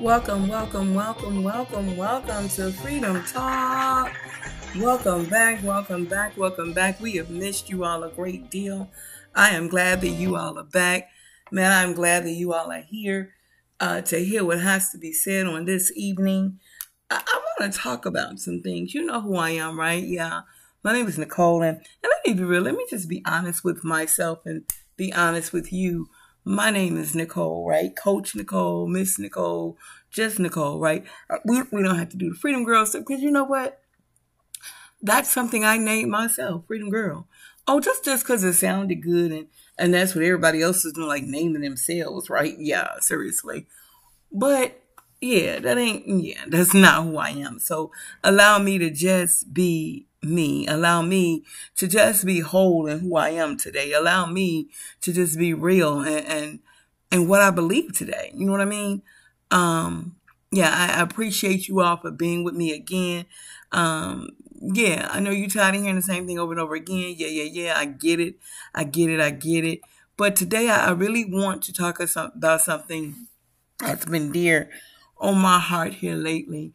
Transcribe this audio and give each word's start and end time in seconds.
Welcome, 0.00 0.48
welcome, 0.48 0.92
welcome, 0.92 1.44
welcome, 1.44 1.96
welcome 1.96 2.48
to 2.50 2.72
Freedom 2.72 3.22
Talk. 3.26 4.12
Welcome 4.76 5.26
back, 5.26 5.62
welcome 5.62 6.04
back, 6.04 6.36
welcome 6.36 6.72
back. 6.72 7.00
We 7.00 7.12
have 7.12 7.30
missed 7.30 7.70
you 7.70 7.84
all 7.84 8.02
a 8.02 8.10
great 8.10 8.50
deal. 8.50 8.90
I 9.36 9.50
am 9.50 9.68
glad 9.68 10.00
that 10.00 10.08
you 10.08 10.34
all 10.34 10.58
are 10.58 10.64
back. 10.64 11.10
Man, 11.52 11.70
I'm 11.70 11.94
glad 11.94 12.24
that 12.24 12.32
you 12.32 12.52
all 12.52 12.72
are 12.72 12.82
here 12.82 13.34
uh, 13.78 14.00
to 14.02 14.18
hear 14.18 14.44
what 14.44 14.60
has 14.60 14.90
to 14.90 14.98
be 14.98 15.12
said 15.12 15.46
on 15.46 15.64
this 15.64 15.92
evening. 15.94 16.58
I, 17.08 17.22
I 17.24 17.40
want 17.60 17.72
to 17.72 17.78
talk 17.78 18.04
about 18.04 18.40
some 18.40 18.62
things. 18.62 18.94
You 18.94 19.06
know 19.06 19.20
who 19.20 19.36
I 19.36 19.50
am, 19.50 19.78
right? 19.78 20.02
Yeah. 20.02 20.40
My 20.82 20.92
name 20.92 21.06
is 21.06 21.18
Nicole, 21.18 21.62
and, 21.62 21.78
and 21.78 21.86
let 22.02 22.26
me 22.26 22.34
be 22.34 22.42
real. 22.42 22.62
Let 22.62 22.74
me 22.74 22.84
just 22.90 23.08
be 23.08 23.22
honest 23.24 23.62
with 23.62 23.84
myself 23.84 24.40
and 24.44 24.64
be 24.96 25.12
honest 25.12 25.52
with 25.52 25.72
you. 25.72 26.08
My 26.44 26.70
name 26.70 26.98
is 26.98 27.14
Nicole, 27.14 27.66
right? 27.66 27.96
Coach 27.96 28.34
Nicole, 28.34 28.86
Miss 28.86 29.18
Nicole, 29.18 29.78
just 30.10 30.38
Nicole, 30.38 30.78
right? 30.78 31.04
Uh, 31.30 31.38
we, 31.46 31.62
we 31.72 31.82
don't 31.82 31.98
have 31.98 32.10
to 32.10 32.18
do 32.18 32.30
the 32.30 32.36
Freedom 32.36 32.64
Girl 32.64 32.84
stuff 32.84 33.04
because 33.06 33.22
you 33.22 33.30
know 33.30 33.44
what? 33.44 33.80
That's 35.00 35.30
something 35.30 35.64
I 35.64 35.78
named 35.78 36.10
myself, 36.10 36.66
Freedom 36.66 36.90
Girl. 36.90 37.26
Oh, 37.66 37.80
just 37.80 38.04
just 38.04 38.24
because 38.24 38.44
it 38.44 38.52
sounded 38.54 39.02
good 39.02 39.32
and 39.32 39.46
and 39.78 39.94
that's 39.94 40.14
what 40.14 40.22
everybody 40.22 40.60
else 40.60 40.84
is 40.84 40.92
doing, 40.92 41.08
like 41.08 41.24
naming 41.24 41.62
themselves, 41.62 42.28
right? 42.28 42.54
Yeah, 42.58 42.88
seriously. 43.00 43.66
But 44.30 44.80
yeah, 45.22 45.60
that 45.60 45.78
ain't 45.78 46.06
yeah, 46.06 46.44
that's 46.46 46.74
not 46.74 47.04
who 47.04 47.16
I 47.16 47.30
am. 47.30 47.58
So 47.58 47.90
allow 48.22 48.58
me 48.58 48.76
to 48.78 48.90
just 48.90 49.54
be 49.54 50.06
me. 50.24 50.66
Allow 50.66 51.02
me 51.02 51.44
to 51.76 51.86
just 51.86 52.24
be 52.24 52.40
whole 52.40 52.86
in 52.86 53.00
who 53.00 53.16
I 53.16 53.30
am 53.30 53.56
today. 53.56 53.92
Allow 53.92 54.26
me 54.26 54.68
to 55.02 55.12
just 55.12 55.38
be 55.38 55.54
real 55.54 56.00
and 56.00 56.26
and, 56.26 56.58
and 57.10 57.28
what 57.28 57.42
I 57.42 57.50
believe 57.50 57.96
today. 57.96 58.32
You 58.34 58.46
know 58.46 58.52
what 58.52 58.60
I 58.60 58.66
mean? 58.66 59.02
Um, 59.50 60.16
yeah, 60.50 60.70
I, 60.72 60.98
I 60.98 61.02
appreciate 61.02 61.68
you 61.68 61.80
all 61.80 61.96
for 61.96 62.10
being 62.10 62.44
with 62.44 62.54
me 62.54 62.72
again. 62.72 63.26
Um, 63.72 64.30
yeah, 64.60 65.08
I 65.10 65.20
know 65.20 65.30
you're 65.30 65.48
tired 65.48 65.74
of 65.74 65.80
hearing 65.82 65.96
the 65.96 66.02
same 66.02 66.26
thing 66.26 66.38
over 66.38 66.52
and 66.52 66.60
over 66.60 66.74
again. 66.74 67.14
Yeah, 67.16 67.26
yeah, 67.28 67.44
yeah. 67.44 67.74
I 67.76 67.84
get 67.86 68.20
it. 68.20 68.36
I 68.74 68.84
get 68.84 69.10
it. 69.10 69.20
I 69.20 69.30
get 69.30 69.64
it. 69.64 69.80
But 70.16 70.36
today 70.36 70.70
I, 70.70 70.88
I 70.88 70.90
really 70.92 71.24
want 71.24 71.62
to 71.64 71.72
talk 71.72 71.98
about 72.00 72.60
something 72.60 73.26
that's 73.78 74.06
been 74.06 74.32
dear 74.32 74.70
on 75.18 75.38
my 75.38 75.58
heart 75.58 75.94
here 75.94 76.14
lately. 76.14 76.72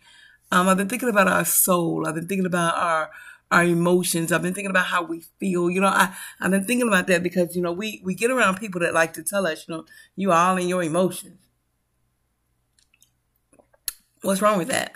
Um, 0.51 0.67
I've 0.67 0.77
been 0.77 0.89
thinking 0.89 1.09
about 1.09 1.27
our 1.27 1.45
soul. 1.45 2.05
I've 2.07 2.15
been 2.15 2.27
thinking 2.27 2.45
about 2.45 2.75
our 2.75 3.11
our 3.51 3.63
emotions. 3.63 4.31
I've 4.31 4.41
been 4.41 4.53
thinking 4.53 4.69
about 4.69 4.85
how 4.85 5.03
we 5.03 5.23
feel. 5.39 5.69
You 5.69 5.81
know, 5.81 5.87
I, 5.87 6.15
I've 6.39 6.51
been 6.51 6.65
thinking 6.65 6.87
about 6.87 7.07
that 7.07 7.23
because, 7.23 7.55
you 7.55 7.61
know, 7.61 7.71
we, 7.71 8.01
we 8.03 8.13
get 8.13 8.31
around 8.31 8.59
people 8.59 8.81
that 8.81 8.93
like 8.93 9.13
to 9.13 9.23
tell 9.23 9.47
us, 9.47 9.65
you 9.67 9.75
know, 9.75 9.85
you 10.15 10.31
are 10.31 10.51
all 10.51 10.57
in 10.57 10.67
your 10.67 10.83
emotions. 10.83 11.39
What's 14.21 14.41
wrong 14.41 14.57
with 14.57 14.67
that? 14.67 14.93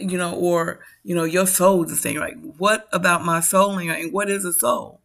You 0.00 0.18
know, 0.18 0.34
or, 0.34 0.80
you 1.02 1.14
know, 1.14 1.24
your 1.24 1.46
soul 1.46 1.84
is 1.84 2.00
saying, 2.00 2.18
like, 2.18 2.36
what 2.58 2.88
about 2.92 3.24
my 3.24 3.40
soul 3.40 3.78
and 3.78 4.12
what 4.12 4.28
is 4.28 4.44
a 4.44 4.52
soul? 4.52 5.00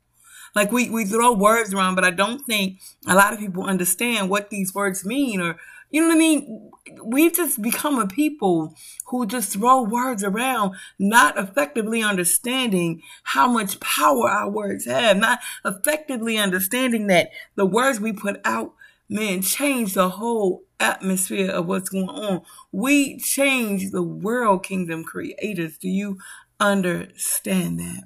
Like 0.53 0.71
we, 0.71 0.89
we 0.89 1.05
throw 1.05 1.33
words 1.33 1.73
around, 1.73 1.95
but 1.95 2.05
I 2.05 2.11
don't 2.11 2.45
think 2.45 2.79
a 3.07 3.15
lot 3.15 3.33
of 3.33 3.39
people 3.39 3.63
understand 3.63 4.29
what 4.29 4.49
these 4.49 4.73
words 4.73 5.05
mean 5.05 5.41
or 5.41 5.57
you 5.95 6.01
know 6.01 6.07
what 6.07 6.15
I 6.15 6.19
mean? 6.19 6.71
We've 7.05 7.33
just 7.33 7.61
become 7.61 7.99
a 7.99 8.05
people 8.05 8.75
who 9.05 9.25
just 9.25 9.53
throw 9.53 9.81
words 9.81 10.25
around, 10.25 10.75
not 10.99 11.37
effectively 11.39 12.03
understanding 12.03 13.01
how 13.23 13.47
much 13.47 13.79
power 13.79 14.29
our 14.29 14.49
words 14.49 14.85
have, 14.87 15.15
not 15.15 15.39
effectively 15.63 16.37
understanding 16.37 17.07
that 17.07 17.29
the 17.55 17.65
words 17.65 18.01
we 18.01 18.11
put 18.11 18.41
out, 18.43 18.73
man, 19.07 19.41
change 19.41 19.93
the 19.93 20.09
whole 20.09 20.65
atmosphere 20.81 21.49
of 21.49 21.65
what's 21.65 21.87
going 21.87 22.09
on. 22.09 22.41
We 22.73 23.17
change 23.17 23.91
the 23.91 24.03
world 24.03 24.65
kingdom 24.65 25.05
creators. 25.05 25.77
Do 25.77 25.87
you 25.87 26.17
understand 26.59 27.79
that? 27.79 28.03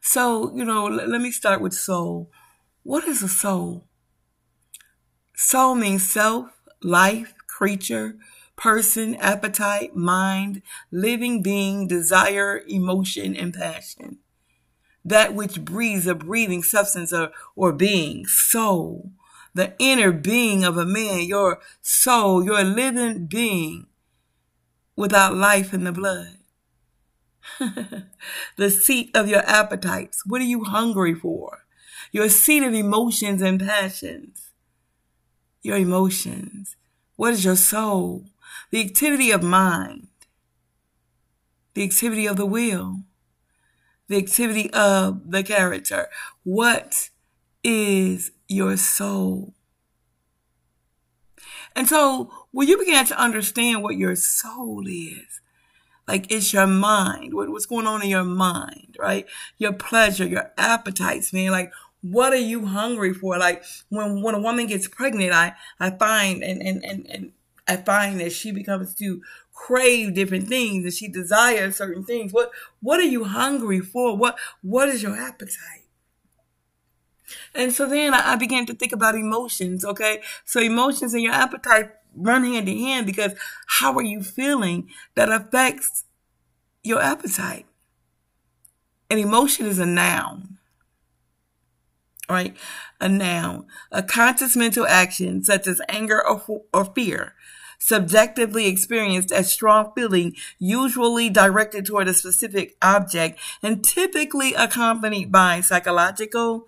So, 0.00 0.56
you 0.56 0.64
know, 0.64 0.86
let 0.86 1.20
me 1.20 1.32
start 1.32 1.60
with 1.60 1.74
soul. 1.74 2.30
What 2.82 3.04
is 3.06 3.22
a 3.22 3.28
soul? 3.28 3.86
Soul 5.38 5.74
means 5.74 6.10
self, 6.10 6.48
life, 6.82 7.34
creature, 7.46 8.16
person, 8.56 9.14
appetite, 9.16 9.94
mind, 9.94 10.62
living 10.90 11.42
being, 11.42 11.86
desire, 11.86 12.62
emotion, 12.66 13.36
and 13.36 13.52
passion. 13.52 14.16
That 15.04 15.34
which 15.34 15.62
breathes 15.62 16.06
a 16.06 16.14
breathing 16.14 16.62
substance 16.62 17.12
or, 17.12 17.32
or 17.54 17.74
being, 17.74 18.24
soul, 18.24 19.10
the 19.52 19.74
inner 19.78 20.10
being 20.10 20.64
of 20.64 20.78
a 20.78 20.86
man, 20.86 21.24
your 21.24 21.60
soul, 21.82 22.42
your 22.42 22.64
living 22.64 23.26
being 23.26 23.88
without 24.96 25.34
life 25.34 25.74
in 25.74 25.84
the 25.84 25.92
blood. 25.92 26.38
the 28.56 28.70
seat 28.70 29.14
of 29.14 29.28
your 29.28 29.46
appetites. 29.46 30.24
What 30.24 30.40
are 30.40 30.44
you 30.44 30.64
hungry 30.64 31.14
for? 31.14 31.66
Your 32.10 32.30
seat 32.30 32.62
of 32.62 32.72
emotions 32.72 33.42
and 33.42 33.60
passions 33.60 34.45
your 35.66 35.76
emotions? 35.76 36.76
What 37.16 37.34
is 37.34 37.44
your 37.44 37.56
soul? 37.56 38.24
The 38.70 38.80
activity 38.80 39.30
of 39.30 39.42
mind, 39.42 40.08
the 41.74 41.82
activity 41.82 42.26
of 42.26 42.36
the 42.36 42.46
will, 42.46 43.00
the 44.08 44.16
activity 44.16 44.70
of 44.72 45.30
the 45.30 45.42
character. 45.42 46.06
What 46.44 47.10
is 47.62 48.30
your 48.48 48.76
soul? 48.76 49.54
And 51.74 51.88
so 51.88 52.30
when 52.52 52.68
you 52.68 52.78
begin 52.78 53.04
to 53.06 53.20
understand 53.20 53.82
what 53.82 53.96
your 53.96 54.16
soul 54.16 54.84
is, 54.86 55.40
like 56.08 56.30
it's 56.30 56.52
your 56.52 56.68
mind, 56.68 57.34
what, 57.34 57.50
what's 57.50 57.66
going 57.66 57.86
on 57.86 58.02
in 58.02 58.08
your 58.08 58.24
mind, 58.24 58.96
right? 58.98 59.26
Your 59.58 59.72
pleasure, 59.72 60.24
your 60.26 60.52
appetites, 60.56 61.32
man. 61.32 61.50
Like 61.50 61.72
what 62.10 62.32
are 62.32 62.36
you 62.36 62.66
hungry 62.66 63.12
for? 63.12 63.38
Like 63.38 63.64
when, 63.88 64.22
when 64.22 64.34
a 64.34 64.40
woman 64.40 64.66
gets 64.66 64.88
pregnant, 64.88 65.32
I, 65.32 65.54
I 65.80 65.90
find, 65.90 66.42
and, 66.42 66.62
and, 66.62 66.84
and, 66.84 67.06
and 67.08 67.32
I 67.66 67.76
find 67.76 68.20
that 68.20 68.32
she 68.32 68.52
becomes 68.52 68.94
to 68.96 69.22
crave 69.52 70.14
different 70.14 70.48
things 70.48 70.84
and 70.84 70.92
she 70.92 71.08
desires 71.08 71.76
certain 71.76 72.04
things. 72.04 72.32
What, 72.32 72.50
what 72.80 73.00
are 73.00 73.04
you 73.04 73.24
hungry 73.24 73.80
for? 73.80 74.16
What, 74.16 74.38
what 74.62 74.88
is 74.88 75.02
your 75.02 75.16
appetite? 75.16 75.84
And 77.54 77.72
so 77.72 77.88
then 77.88 78.14
I, 78.14 78.36
began 78.36 78.66
to 78.66 78.74
think 78.74 78.92
about 78.92 79.14
emotions. 79.14 79.84
Okay. 79.84 80.22
So 80.44 80.60
emotions 80.60 81.14
and 81.14 81.22
your 81.22 81.32
appetite 81.32 81.90
run 82.14 82.44
hand 82.44 82.68
in 82.68 82.78
hand 82.78 83.06
because 83.06 83.32
how 83.66 83.94
are 83.94 84.02
you 84.02 84.22
feeling 84.22 84.90
that 85.16 85.30
affects 85.30 86.04
your 86.84 87.00
appetite? 87.00 87.66
An 89.10 89.18
emotion 89.18 89.66
is 89.66 89.78
a 89.78 89.86
noun 89.86 90.55
right? 92.28 92.56
A 93.00 93.08
noun, 93.08 93.66
a 93.90 94.02
conscious 94.02 94.56
mental 94.56 94.86
action 94.86 95.44
such 95.44 95.66
as 95.66 95.80
anger 95.88 96.26
or, 96.26 96.62
or 96.72 96.84
fear, 96.86 97.34
subjectively 97.78 98.66
experienced 98.66 99.32
as 99.32 99.52
strong 99.52 99.92
feeling, 99.94 100.34
usually 100.58 101.28
directed 101.28 101.86
toward 101.86 102.08
a 102.08 102.14
specific 102.14 102.76
object 102.82 103.38
and 103.62 103.84
typically 103.84 104.54
accompanied 104.54 105.30
by 105.30 105.60
psychological 105.60 106.66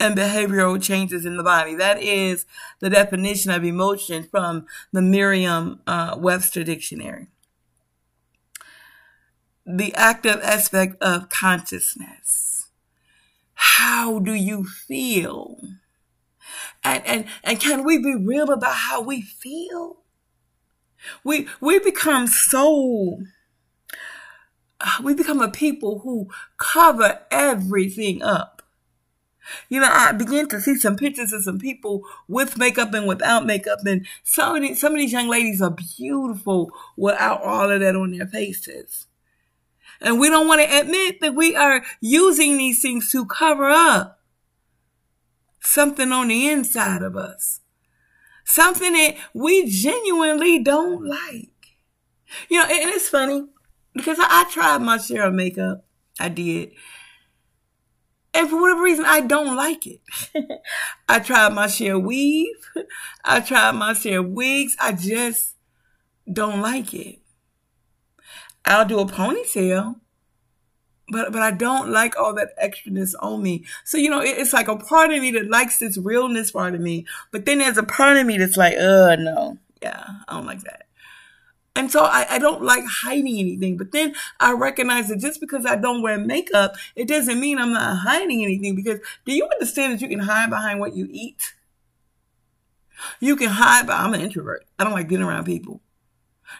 and 0.00 0.16
behavioral 0.16 0.80
changes 0.80 1.26
in 1.26 1.36
the 1.36 1.42
body. 1.42 1.74
That 1.74 2.00
is 2.00 2.46
the 2.80 2.90
definition 2.90 3.50
of 3.50 3.64
emotion 3.64 4.24
from 4.24 4.66
the 4.92 5.02
Merriam 5.02 5.80
uh, 5.86 6.16
Webster 6.18 6.62
Dictionary. 6.62 7.28
The 9.66 9.94
active 9.94 10.40
aspect 10.42 11.02
of 11.02 11.28
consciousness 11.28 12.47
how 13.60 14.20
do 14.20 14.34
you 14.34 14.64
feel? 14.64 15.58
And, 16.84 17.04
and, 17.04 17.24
and 17.42 17.58
can 17.58 17.84
we 17.84 17.98
be 17.98 18.14
real 18.14 18.52
about 18.52 18.74
how 18.74 19.00
we 19.00 19.20
feel? 19.20 19.96
We, 21.24 21.48
we 21.60 21.80
become 21.80 22.28
so, 22.28 23.18
uh, 24.80 24.98
we 25.02 25.12
become 25.14 25.40
a 25.40 25.50
people 25.50 25.98
who 26.04 26.28
cover 26.56 27.18
everything 27.32 28.22
up. 28.22 28.62
You 29.68 29.80
know, 29.80 29.90
I 29.90 30.12
begin 30.12 30.46
to 30.50 30.60
see 30.60 30.76
some 30.76 30.94
pictures 30.94 31.32
of 31.32 31.42
some 31.42 31.58
people 31.58 32.04
with 32.28 32.58
makeup 32.58 32.94
and 32.94 33.08
without 33.08 33.44
makeup, 33.44 33.80
and 33.84 34.06
some 34.22 34.54
of 34.54 34.62
these, 34.62 34.80
some 34.80 34.92
of 34.92 34.98
these 34.98 35.12
young 35.12 35.26
ladies 35.26 35.60
are 35.60 35.74
beautiful 35.96 36.70
without 36.96 37.42
all 37.42 37.72
of 37.72 37.80
that 37.80 37.96
on 37.96 38.12
their 38.12 38.26
faces. 38.28 39.07
And 40.00 40.20
we 40.20 40.28
don't 40.28 40.46
want 40.46 40.60
to 40.60 40.78
admit 40.80 41.20
that 41.20 41.34
we 41.34 41.56
are 41.56 41.82
using 42.00 42.56
these 42.56 42.80
things 42.80 43.10
to 43.12 43.26
cover 43.26 43.68
up 43.68 44.20
something 45.60 46.12
on 46.12 46.28
the 46.28 46.48
inside 46.48 47.02
of 47.02 47.16
us. 47.16 47.60
Something 48.44 48.92
that 48.92 49.16
we 49.34 49.68
genuinely 49.68 50.62
don't 50.62 51.04
like. 51.04 51.50
You 52.48 52.58
know, 52.58 52.64
and 52.64 52.90
it's 52.90 53.08
funny 53.08 53.46
because 53.94 54.18
I, 54.20 54.44
tried 54.50 54.82
my 54.82 54.98
share 54.98 55.26
of 55.26 55.34
makeup. 55.34 55.84
I 56.20 56.28
did. 56.28 56.72
And 58.32 58.48
for 58.48 58.60
whatever 58.60 58.82
reason, 58.82 59.04
I 59.04 59.20
don't 59.20 59.56
like 59.56 59.86
it. 59.86 60.00
I 61.08 61.18
tried 61.18 61.52
my 61.52 61.66
share 61.66 61.98
weave. 61.98 62.54
I 63.24 63.40
tried 63.40 63.72
my 63.72 63.94
share 63.94 64.22
wigs. 64.22 64.76
I 64.78 64.92
just 64.92 65.56
don't 66.30 66.60
like 66.60 66.94
it. 66.94 67.18
I'll 68.68 68.84
do 68.84 69.00
a 69.00 69.06
ponytail, 69.06 69.96
but 71.08 71.32
but 71.32 71.42
I 71.42 71.50
don't 71.50 71.90
like 71.90 72.18
all 72.18 72.34
that 72.34 72.50
extraness 72.62 73.14
on 73.20 73.42
me. 73.42 73.64
So 73.84 73.96
you 73.98 74.10
know, 74.10 74.20
it, 74.20 74.38
it's 74.38 74.52
like 74.52 74.68
a 74.68 74.76
part 74.76 75.12
of 75.12 75.20
me 75.20 75.30
that 75.32 75.48
likes 75.48 75.78
this 75.78 75.96
realness 75.98 76.50
part 76.50 76.74
of 76.74 76.80
me, 76.80 77.06
but 77.32 77.46
then 77.46 77.58
there's 77.58 77.78
a 77.78 77.82
part 77.82 78.16
of 78.16 78.26
me 78.26 78.38
that's 78.38 78.56
like, 78.56 78.76
uh, 78.76 79.16
no, 79.16 79.58
yeah, 79.82 80.04
I 80.28 80.34
don't 80.34 80.46
like 80.46 80.60
that. 80.62 80.84
And 81.78 81.92
so 81.92 82.02
I, 82.02 82.26
I 82.28 82.38
don't 82.40 82.62
like 82.64 82.82
hiding 82.84 83.38
anything. 83.38 83.76
But 83.76 83.92
then 83.92 84.14
I 84.40 84.52
recognize 84.52 85.08
that 85.08 85.20
just 85.20 85.40
because 85.40 85.64
I 85.64 85.76
don't 85.76 86.02
wear 86.02 86.18
makeup, 86.18 86.74
it 86.96 87.06
doesn't 87.06 87.38
mean 87.38 87.56
I'm 87.56 87.72
not 87.72 87.98
hiding 87.98 88.42
anything. 88.42 88.74
Because 88.74 88.98
do 89.24 89.32
you 89.32 89.48
understand 89.48 89.92
that 89.92 90.00
you 90.02 90.08
can 90.08 90.18
hide 90.18 90.50
behind 90.50 90.80
what 90.80 90.96
you 90.96 91.08
eat? 91.08 91.54
You 93.20 93.36
can 93.36 93.50
hide, 93.50 93.86
but 93.86 93.94
I'm 93.94 94.12
an 94.12 94.20
introvert. 94.20 94.66
I 94.76 94.82
don't 94.82 94.92
like 94.92 95.08
being 95.08 95.22
around 95.22 95.44
people. 95.44 95.80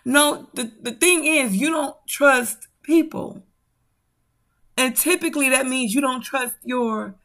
No, 0.04 0.48
the, 0.54 0.72
the 0.80 0.92
thing 0.92 1.24
is, 1.24 1.56
you 1.56 1.70
don't 1.70 1.96
trust 2.06 2.68
people. 2.82 3.42
And 4.76 4.96
typically 4.96 5.48
that 5.50 5.66
means 5.66 5.94
you 5.94 6.00
don't 6.00 6.22
trust 6.22 6.54
yourself. 6.64 7.16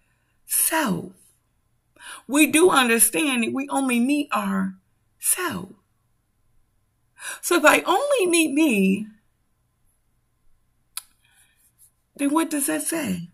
We 2.28 2.48
do 2.48 2.70
understand 2.70 3.44
that 3.44 3.54
we 3.54 3.68
only 3.70 4.00
meet 4.00 4.32
ourselves. 4.32 5.76
So 7.42 7.56
if 7.56 7.66
I 7.66 7.82
only 7.82 8.28
meet 8.28 8.54
me, 8.54 9.08
then 12.16 12.30
what 12.34 12.50
does 12.50 12.68
that 12.68 12.82
say? 12.82 13.30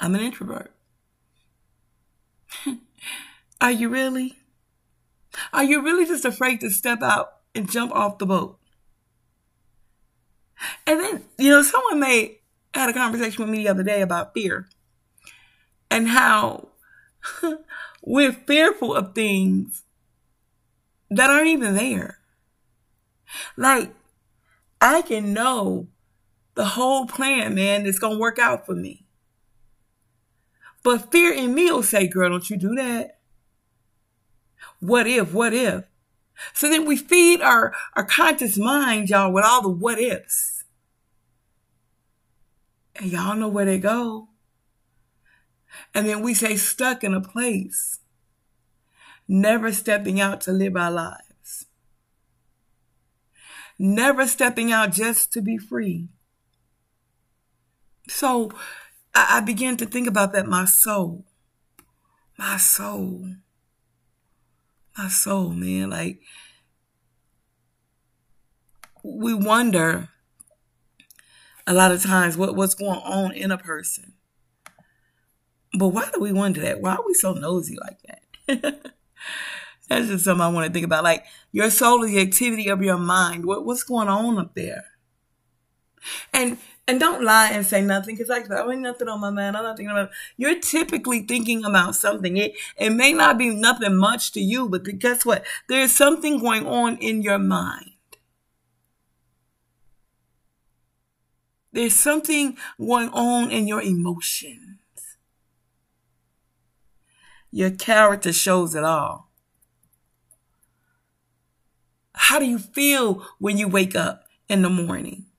I'm 0.00 0.14
an 0.14 0.20
introvert. 0.20 0.72
Are 3.60 3.70
you 3.70 3.88
really? 3.88 4.34
Are 5.52 5.64
you 5.64 5.82
really 5.82 6.06
just 6.06 6.24
afraid 6.24 6.60
to 6.60 6.70
step 6.70 7.02
out 7.02 7.41
and 7.54 7.70
jump 7.70 7.92
off 7.92 8.18
the 8.18 8.26
boat? 8.26 8.58
And 10.86 11.00
then, 11.00 11.24
you 11.38 11.50
know, 11.50 11.62
someone 11.62 12.00
may 12.00 12.38
had 12.74 12.88
a 12.88 12.92
conversation 12.92 13.44
with 13.44 13.50
me 13.50 13.58
the 13.58 13.68
other 13.68 13.82
day 13.82 14.00
about 14.00 14.32
fear 14.32 14.68
and 15.90 16.08
how 16.08 16.68
we're 18.02 18.32
fearful 18.32 18.94
of 18.94 19.14
things 19.14 19.82
that 21.10 21.30
aren't 21.30 21.48
even 21.48 21.74
there. 21.74 22.18
Like, 23.56 23.92
I 24.80 25.02
can 25.02 25.32
know 25.32 25.88
the 26.54 26.64
whole 26.64 27.06
plan, 27.06 27.54
man, 27.54 27.86
is 27.86 27.98
going 27.98 28.14
to 28.14 28.20
work 28.20 28.38
out 28.38 28.66
for 28.66 28.74
me. 28.74 29.04
But 30.82 31.12
fear 31.12 31.32
in 31.32 31.54
me 31.54 31.70
will 31.70 31.82
say, 31.82 32.06
girl, 32.06 32.30
don't 32.30 32.50
you 32.50 32.56
do 32.56 32.74
that. 32.74 33.18
What 34.80 35.06
if, 35.06 35.32
what 35.32 35.54
if? 35.54 35.84
So 36.52 36.68
then 36.68 36.86
we 36.86 36.96
feed 36.96 37.40
our, 37.40 37.74
our 37.94 38.04
conscious 38.04 38.58
mind, 38.58 39.10
y'all, 39.10 39.32
with 39.32 39.44
all 39.44 39.62
the 39.62 39.68
what 39.68 39.98
ifs. 39.98 40.64
And 42.96 43.10
y'all 43.10 43.36
know 43.36 43.48
where 43.48 43.64
they 43.64 43.78
go. 43.78 44.28
And 45.94 46.06
then 46.06 46.22
we 46.22 46.34
say 46.34 46.56
stuck 46.56 47.02
in 47.02 47.14
a 47.14 47.20
place, 47.20 48.00
never 49.26 49.72
stepping 49.72 50.20
out 50.20 50.40
to 50.42 50.52
live 50.52 50.76
our 50.76 50.90
lives 50.90 51.22
never 53.82 54.28
stepping 54.28 54.70
out 54.70 54.92
just 54.92 55.32
to 55.32 55.42
be 55.42 55.58
free. 55.58 56.08
So 58.08 58.52
I, 59.14 59.38
I 59.38 59.40
began 59.40 59.76
to 59.78 59.86
think 59.86 60.06
about 60.06 60.32
that, 60.32 60.46
my 60.46 60.64
soul. 60.64 61.24
My 62.38 62.56
soul. 62.56 63.34
My 64.96 65.08
soul, 65.08 65.50
man. 65.50 65.90
Like, 65.90 66.20
we 69.02 69.34
wonder 69.34 70.08
a 71.66 71.72
lot 71.72 71.92
of 71.92 72.02
times 72.02 72.36
what, 72.36 72.54
what's 72.54 72.74
going 72.74 73.00
on 73.00 73.32
in 73.32 73.50
a 73.50 73.58
person. 73.58 74.14
But 75.78 75.88
why 75.88 76.08
do 76.12 76.20
we 76.20 76.32
wonder 76.32 76.60
that? 76.60 76.80
Why 76.80 76.96
are 76.96 77.06
we 77.06 77.14
so 77.14 77.32
nosy 77.32 77.78
like 77.80 77.98
that? 78.02 78.92
That's 79.88 80.08
just 80.08 80.24
something 80.24 80.42
I 80.42 80.48
want 80.48 80.66
to 80.66 80.72
think 80.72 80.84
about. 80.84 81.04
Like 81.04 81.24
your 81.50 81.70
soul 81.70 82.02
is 82.02 82.12
the 82.12 82.20
activity 82.20 82.68
of 82.68 82.82
your 82.82 82.98
mind. 82.98 83.46
What, 83.46 83.64
what's 83.64 83.82
going 83.82 84.08
on 84.08 84.38
up 84.38 84.54
there? 84.54 84.84
And 86.32 86.58
and 86.92 87.00
don't 87.00 87.24
lie 87.24 87.48
and 87.50 87.64
say 87.64 87.80
nothing 87.80 88.14
because 88.14 88.28
like 88.28 88.50
I 88.50 88.62
oh, 88.62 88.70
ain't 88.70 88.82
nothing 88.82 89.08
on 89.08 89.18
my 89.18 89.30
mind. 89.30 89.56
I'm 89.56 89.62
not 89.62 89.78
thinking 89.78 89.92
about. 89.92 90.10
It. 90.10 90.14
You're 90.36 90.60
typically 90.60 91.20
thinking 91.20 91.64
about 91.64 91.96
something. 91.96 92.36
It 92.36 92.54
it 92.76 92.90
may 92.90 93.14
not 93.14 93.38
be 93.38 93.48
nothing 93.48 93.96
much 93.96 94.32
to 94.32 94.40
you, 94.40 94.68
but 94.68 94.84
guess 94.98 95.24
what? 95.24 95.42
There 95.70 95.80
is 95.80 95.96
something 95.96 96.38
going 96.38 96.66
on 96.66 96.98
in 96.98 97.22
your 97.22 97.38
mind. 97.38 97.92
There's 101.72 101.96
something 101.96 102.58
going 102.78 103.08
on 103.08 103.50
in 103.50 103.66
your 103.66 103.80
emotions. 103.80 104.76
Your 107.50 107.70
character 107.70 108.34
shows 108.34 108.74
it 108.74 108.84
all. 108.84 109.30
How 112.14 112.38
do 112.38 112.44
you 112.44 112.58
feel 112.58 113.26
when 113.38 113.56
you 113.56 113.66
wake 113.66 113.96
up 113.96 114.24
in 114.50 114.60
the 114.60 114.68
morning? 114.68 115.31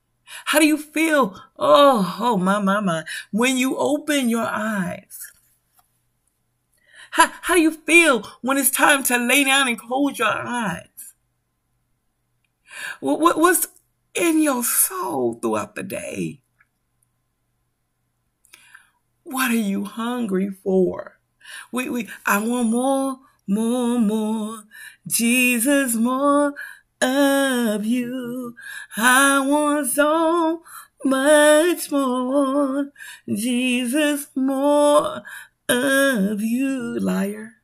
How 0.46 0.58
do 0.58 0.66
you 0.66 0.78
feel? 0.78 1.40
Oh, 1.58 2.16
oh, 2.20 2.36
my, 2.36 2.60
my, 2.60 2.80
my. 2.80 3.04
When 3.30 3.56
you 3.56 3.76
open 3.76 4.28
your 4.28 4.46
eyes. 4.46 5.32
How, 7.12 7.30
how 7.42 7.54
do 7.54 7.60
you 7.60 7.70
feel 7.70 8.28
when 8.42 8.58
it's 8.58 8.70
time 8.70 9.04
to 9.04 9.16
lay 9.16 9.44
down 9.44 9.68
and 9.68 9.78
close 9.78 10.18
your 10.18 10.28
eyes? 10.28 11.14
What, 13.00 13.20
what, 13.20 13.38
what's 13.38 13.68
in 14.14 14.42
your 14.42 14.64
soul 14.64 15.34
throughout 15.34 15.74
the 15.74 15.82
day? 15.82 16.42
What 19.22 19.50
are 19.50 19.54
you 19.54 19.84
hungry 19.84 20.50
for? 20.50 21.18
We, 21.72 21.88
we, 21.88 22.08
I 22.26 22.38
want 22.38 22.70
more, 22.70 23.18
more, 23.46 23.98
more. 23.98 24.64
Jesus, 25.06 25.94
more 25.94 26.54
of 27.00 27.84
you. 27.84 28.56
I 28.96 29.40
want 29.46 29.88
so 29.88 30.62
much 31.04 31.90
more. 31.90 32.92
Jesus, 33.28 34.28
more 34.34 35.22
of 35.68 36.40
you, 36.40 36.98
liar. 36.98 37.54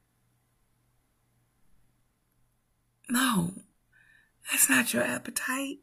No, 3.09 3.55
that's 4.51 4.69
not 4.69 4.93
your 4.93 5.03
appetite. 5.03 5.79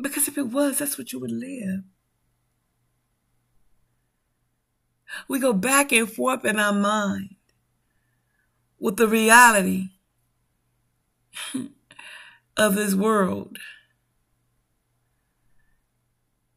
Because 0.00 0.28
if 0.28 0.38
it 0.38 0.48
was, 0.48 0.78
that's 0.78 0.96
what 0.96 1.12
you 1.12 1.18
would 1.18 1.30
live. 1.30 1.82
We 5.28 5.38
go 5.38 5.52
back 5.52 5.92
and 5.92 6.10
forth 6.10 6.44
in 6.44 6.58
our 6.58 6.72
mind 6.72 7.36
with 8.78 8.96
the 8.96 9.08
reality 9.08 9.90
of 12.56 12.74
this 12.74 12.94
world. 12.94 13.58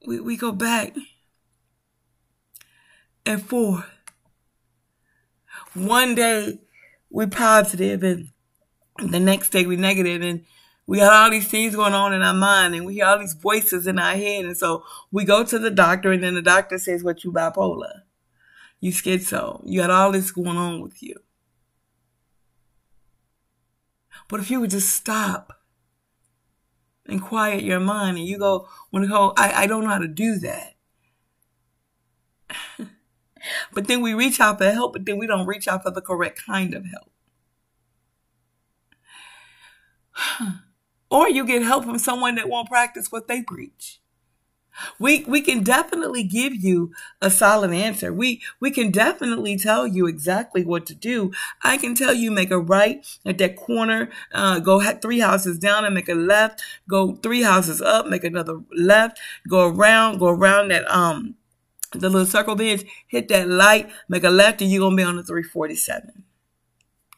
We, 0.05 0.19
we 0.19 0.37
go 0.37 0.51
back 0.51 0.95
and 3.25 3.41
forth. 3.41 3.85
One 5.73 6.13
day 6.15 6.59
we're 7.09 7.27
positive 7.27 8.03
and 8.03 8.29
the 8.99 9.19
next 9.19 9.49
day 9.51 9.65
we're 9.65 9.79
negative 9.79 10.21
and 10.21 10.45
we 10.85 10.97
got 10.97 11.13
all 11.13 11.31
these 11.31 11.47
things 11.47 11.75
going 11.75 11.93
on 11.93 12.13
in 12.13 12.21
our 12.21 12.33
mind 12.33 12.75
and 12.75 12.85
we 12.85 12.95
hear 12.95 13.05
all 13.05 13.19
these 13.19 13.33
voices 13.33 13.87
in 13.87 13.97
our 13.97 14.15
head. 14.15 14.45
And 14.45 14.57
so 14.57 14.83
we 15.11 15.23
go 15.23 15.43
to 15.45 15.57
the 15.57 15.71
doctor 15.71 16.11
and 16.11 16.21
then 16.21 16.35
the 16.35 16.41
doctor 16.41 16.77
says, 16.77 17.03
what 17.03 17.23
you 17.23 17.31
bipolar? 17.31 18.01
You 18.81 18.91
schizo. 18.91 19.61
You 19.65 19.79
got 19.79 19.89
all 19.89 20.11
this 20.11 20.31
going 20.31 20.57
on 20.57 20.81
with 20.81 21.01
you. 21.01 21.15
But 24.27 24.39
if 24.39 24.49
you 24.49 24.59
would 24.59 24.69
just 24.69 24.89
stop 24.89 25.59
and 27.05 27.21
quiet 27.21 27.63
your 27.63 27.79
mind 27.79 28.17
and 28.17 28.27
you 28.27 28.37
go, 28.37 28.67
when 28.89 29.07
go, 29.07 29.33
I, 29.37 29.63
I 29.63 29.67
don't 29.67 29.83
know 29.83 29.89
how 29.89 29.99
to 29.99 30.07
do 30.07 30.37
that. 30.39 30.75
but 33.73 33.87
then 33.87 34.01
we 34.01 34.13
reach 34.13 34.39
out 34.39 34.57
for 34.57 34.71
help, 34.71 34.93
but 34.93 35.05
then 35.05 35.17
we 35.17 35.27
don't 35.27 35.47
reach 35.47 35.67
out 35.67 35.83
for 35.83 35.91
the 35.91 36.01
correct 36.01 36.45
kind 36.45 36.73
of 36.73 36.85
help. 36.85 37.11
or 41.09 41.29
you 41.29 41.45
get 41.45 41.63
help 41.63 41.85
from 41.85 41.97
someone 41.97 42.35
that 42.35 42.49
won't 42.49 42.69
practice 42.69 43.11
what 43.11 43.27
they 43.27 43.41
preach. 43.41 43.99
We 44.99 45.23
we 45.25 45.41
can 45.41 45.63
definitely 45.63 46.23
give 46.23 46.55
you 46.55 46.91
a 47.21 47.29
solid 47.29 47.71
answer. 47.71 48.11
We 48.11 48.41
we 48.59 48.71
can 48.71 48.91
definitely 48.91 49.57
tell 49.57 49.85
you 49.87 50.07
exactly 50.07 50.63
what 50.63 50.85
to 50.87 50.95
do. 50.95 51.31
I 51.63 51.77
can 51.77 51.95
tell 51.95 52.13
you 52.13 52.31
make 52.31 52.51
a 52.51 52.59
right 52.59 53.05
at 53.25 53.37
that 53.37 53.55
corner, 53.55 54.09
uh, 54.33 54.59
go 54.59 54.79
three 55.01 55.19
houses 55.19 55.59
down 55.59 55.85
and 55.85 55.93
make 55.93 56.09
a 56.09 56.15
left. 56.15 56.63
Go 56.89 57.15
three 57.15 57.43
houses 57.43 57.81
up, 57.81 58.07
make 58.07 58.23
another 58.23 58.61
left. 58.75 59.19
Go 59.47 59.67
around, 59.67 60.19
go 60.19 60.29
around 60.29 60.69
that 60.69 60.89
um 60.89 61.35
the 61.91 62.09
little 62.09 62.25
circle 62.25 62.55
bends, 62.55 62.83
hit 63.07 63.27
that 63.29 63.47
light, 63.47 63.89
make 64.09 64.23
a 64.23 64.29
left, 64.29 64.61
and 64.61 64.71
you're 64.71 64.89
to 64.89 64.95
be 64.95 65.03
on 65.03 65.15
the 65.15 65.23
347. 65.23 66.23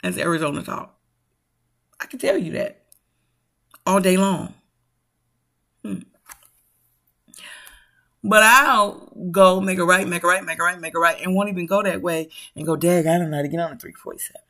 That's 0.04 0.18
Arizona 0.18 0.64
talk. 0.64 0.98
I 2.00 2.06
can 2.08 2.20
tell 2.20 2.38
you 2.38 2.52
that 2.54 2.84
all 3.86 4.00
day 4.00 4.18
long. 4.18 4.54
Hmm. 5.84 6.00
But 8.28 8.42
I'll 8.42 9.12
go 9.30 9.62
make 9.62 9.78
a 9.78 9.86
right, 9.86 10.08
make 10.08 10.24
a 10.24 10.28
right, 10.28 10.44
make 10.44 10.60
a 10.60 10.64
right, 10.64 10.82
make 10.82 10.96
a 10.96 11.00
right, 11.00 11.22
and 11.22 11.36
won't 11.36 11.50
even 11.50 11.68
go 11.68 11.84
that 11.84 12.02
way 12.02 12.30
and 12.56 12.66
go, 12.66 12.76
Dag, 12.76 13.06
I 13.06 13.20
don't 13.20 13.30
know 13.30 13.38
how 13.38 13.44
to 13.44 13.48
get 13.48 13.60
on 13.60 13.70
the 13.70 13.78
347. 13.78 14.42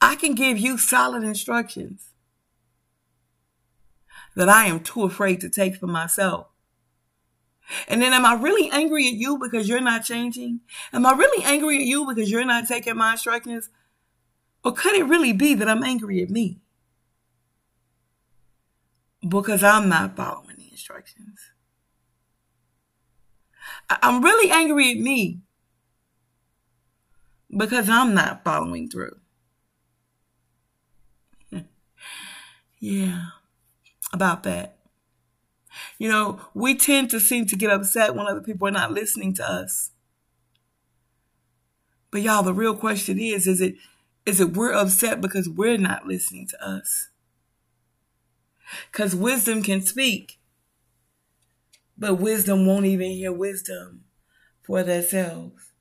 I 0.00 0.14
can 0.14 0.34
give 0.34 0.56
you 0.56 0.78
solid 0.78 1.24
instructions 1.24 2.08
that 4.34 4.48
I 4.48 4.64
am 4.64 4.80
too 4.80 5.02
afraid 5.02 5.42
to 5.42 5.50
take 5.50 5.76
for 5.76 5.88
myself. 5.88 6.46
And 7.86 8.00
then 8.00 8.14
am 8.14 8.24
I 8.24 8.32
really 8.32 8.70
angry 8.70 9.08
at 9.08 9.12
you 9.12 9.36
because 9.36 9.68
you're 9.68 9.82
not 9.82 10.04
changing? 10.04 10.60
Am 10.94 11.04
I 11.04 11.12
really 11.12 11.44
angry 11.44 11.76
at 11.76 11.84
you 11.84 12.06
because 12.06 12.30
you're 12.30 12.46
not 12.46 12.66
taking 12.66 12.96
my 12.96 13.12
instructions? 13.12 13.68
Or 14.64 14.72
could 14.72 14.94
it 14.94 15.04
really 15.04 15.34
be 15.34 15.52
that 15.52 15.68
I'm 15.68 15.84
angry 15.84 16.22
at 16.22 16.30
me? 16.30 16.60
Because 19.28 19.62
I'm 19.62 19.90
not 19.90 20.16
following 20.16 20.47
instructions. 20.78 21.40
I'm 23.90 24.22
really 24.22 24.50
angry 24.50 24.92
at 24.92 24.98
me 24.98 25.40
because 27.54 27.88
I'm 27.88 28.14
not 28.14 28.44
following 28.44 28.88
through. 28.88 29.18
yeah, 32.78 33.22
about 34.12 34.44
that. 34.44 34.76
You 35.98 36.08
know, 36.08 36.40
we 36.54 36.76
tend 36.76 37.10
to 37.10 37.18
seem 37.18 37.46
to 37.46 37.56
get 37.56 37.70
upset 37.70 38.14
when 38.14 38.26
other 38.26 38.40
people 38.40 38.68
are 38.68 38.72
not 38.72 38.92
listening 38.92 39.34
to 39.34 39.50
us. 39.50 39.90
But 42.10 42.22
y'all, 42.22 42.44
the 42.44 42.54
real 42.54 42.74
question 42.74 43.18
is, 43.18 43.46
is 43.48 43.60
it, 43.60 43.74
is 44.24 44.40
it 44.40 44.54
we're 44.54 44.72
upset 44.72 45.20
because 45.20 45.48
we're 45.48 45.76
not 45.76 46.06
listening 46.06 46.46
to 46.48 46.64
us? 46.64 47.08
Cause 48.92 49.14
wisdom 49.14 49.62
can 49.62 49.82
speak, 49.82 50.37
but 51.98 52.14
wisdom 52.14 52.64
won't 52.66 52.86
even 52.86 53.10
hear 53.10 53.32
wisdom 53.32 54.04
for 54.62 54.82
themselves. 54.82 55.72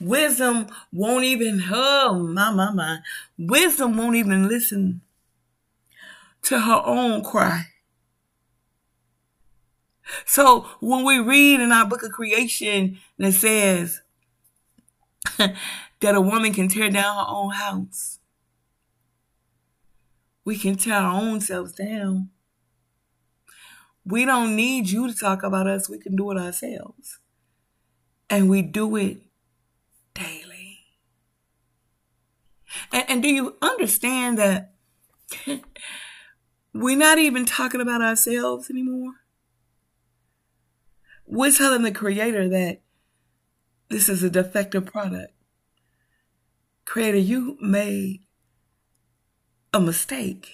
Wisdom 0.00 0.66
won't 0.92 1.24
even, 1.24 1.62
oh 1.70 2.18
my, 2.18 2.50
my, 2.50 2.72
my. 2.72 2.98
Wisdom 3.38 3.96
won't 3.96 4.16
even 4.16 4.48
listen 4.48 5.00
to 6.42 6.58
her 6.58 6.82
own 6.84 7.22
cry. 7.22 7.66
So 10.26 10.66
when 10.80 11.04
we 11.04 11.18
read 11.18 11.60
in 11.60 11.70
our 11.70 11.86
book 11.86 12.02
of 12.02 12.10
creation 12.10 12.98
that 13.18 13.32
says 13.32 14.00
that 15.38 16.14
a 16.14 16.20
woman 16.20 16.52
can 16.52 16.68
tear 16.68 16.90
down 16.90 17.16
her 17.16 17.24
own 17.28 17.52
house, 17.52 18.18
we 20.44 20.58
can 20.58 20.76
tear 20.76 20.94
our 20.94 21.20
own 21.20 21.40
selves 21.40 21.72
down. 21.72 22.30
We 24.04 24.24
don't 24.24 24.56
need 24.56 24.88
you 24.90 25.06
to 25.10 25.16
talk 25.16 25.42
about 25.42 25.66
us. 25.66 25.88
We 25.88 25.98
can 25.98 26.16
do 26.16 26.30
it 26.32 26.38
ourselves. 26.38 27.18
And 28.28 28.48
we 28.48 28.62
do 28.62 28.96
it 28.96 29.18
daily. 30.14 30.78
And, 32.90 33.04
and 33.08 33.22
do 33.22 33.28
you 33.28 33.56
understand 33.62 34.38
that 34.38 34.72
we're 36.74 36.96
not 36.96 37.18
even 37.18 37.44
talking 37.44 37.80
about 37.80 38.02
ourselves 38.02 38.70
anymore. 38.70 39.12
We're 41.26 41.52
telling 41.52 41.82
the 41.82 41.92
creator 41.92 42.48
that 42.48 42.80
this 43.88 44.08
is 44.08 44.22
a 44.22 44.30
defective 44.30 44.86
product. 44.86 45.32
Creator, 46.84 47.18
you 47.18 47.56
made 47.60 48.20
a 49.72 49.80
mistake. 49.80 50.48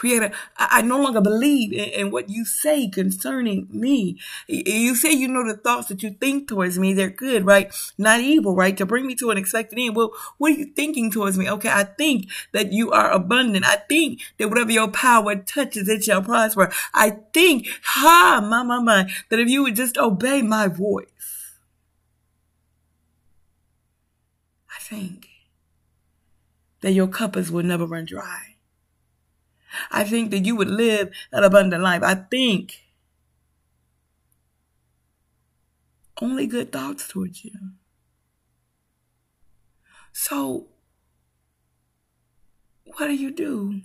Creator, 0.00 0.32
I, 0.56 0.80
no 0.80 0.98
longer 0.98 1.20
believe 1.20 1.74
in, 1.74 1.90
in, 1.90 2.10
what 2.10 2.30
you 2.30 2.46
say 2.46 2.88
concerning 2.88 3.68
me. 3.70 4.18
You 4.48 4.94
say 4.94 5.12
you 5.12 5.28
know 5.28 5.46
the 5.46 5.58
thoughts 5.58 5.88
that 5.88 6.02
you 6.02 6.12
think 6.12 6.48
towards 6.48 6.78
me. 6.78 6.94
They're 6.94 7.10
good, 7.10 7.44
right? 7.44 7.70
Not 7.98 8.20
evil, 8.20 8.56
right? 8.56 8.74
To 8.78 8.86
bring 8.86 9.06
me 9.06 9.14
to 9.16 9.30
an 9.30 9.36
expected 9.36 9.78
end. 9.78 9.94
Well, 9.94 10.12
what 10.38 10.52
are 10.52 10.54
you 10.54 10.72
thinking 10.72 11.10
towards 11.10 11.36
me? 11.36 11.50
Okay, 11.50 11.68
I 11.68 11.84
think 11.84 12.30
that 12.52 12.72
you 12.72 12.90
are 12.92 13.10
abundant. 13.10 13.66
I 13.66 13.76
think 13.76 14.22
that 14.38 14.48
whatever 14.48 14.70
your 14.70 14.88
power 14.88 15.36
touches, 15.36 15.86
it 15.86 16.04
shall 16.04 16.22
prosper. 16.22 16.72
I 16.94 17.18
think, 17.34 17.68
ha, 17.82 18.40
my, 18.42 18.62
my, 18.62 18.80
my, 18.80 19.12
that 19.28 19.38
if 19.38 19.50
you 19.50 19.64
would 19.64 19.76
just 19.76 19.98
obey 19.98 20.40
my 20.40 20.66
voice, 20.66 21.58
I 24.74 24.80
think 24.80 25.28
that 26.80 26.92
your 26.92 27.06
cuppers 27.06 27.50
will 27.50 27.64
never 27.64 27.84
run 27.84 28.06
dry. 28.06 28.49
I 29.90 30.04
think 30.04 30.30
that 30.30 30.44
you 30.44 30.56
would 30.56 30.68
live 30.68 31.10
an 31.32 31.44
abundant 31.44 31.82
life. 31.82 32.02
I 32.02 32.14
think 32.14 32.80
only 36.20 36.46
good 36.46 36.72
thoughts 36.72 37.08
towards 37.08 37.44
you. 37.44 37.52
So, 40.12 40.66
what 42.84 43.06
do 43.06 43.14
you 43.14 43.30
do? 43.30 43.80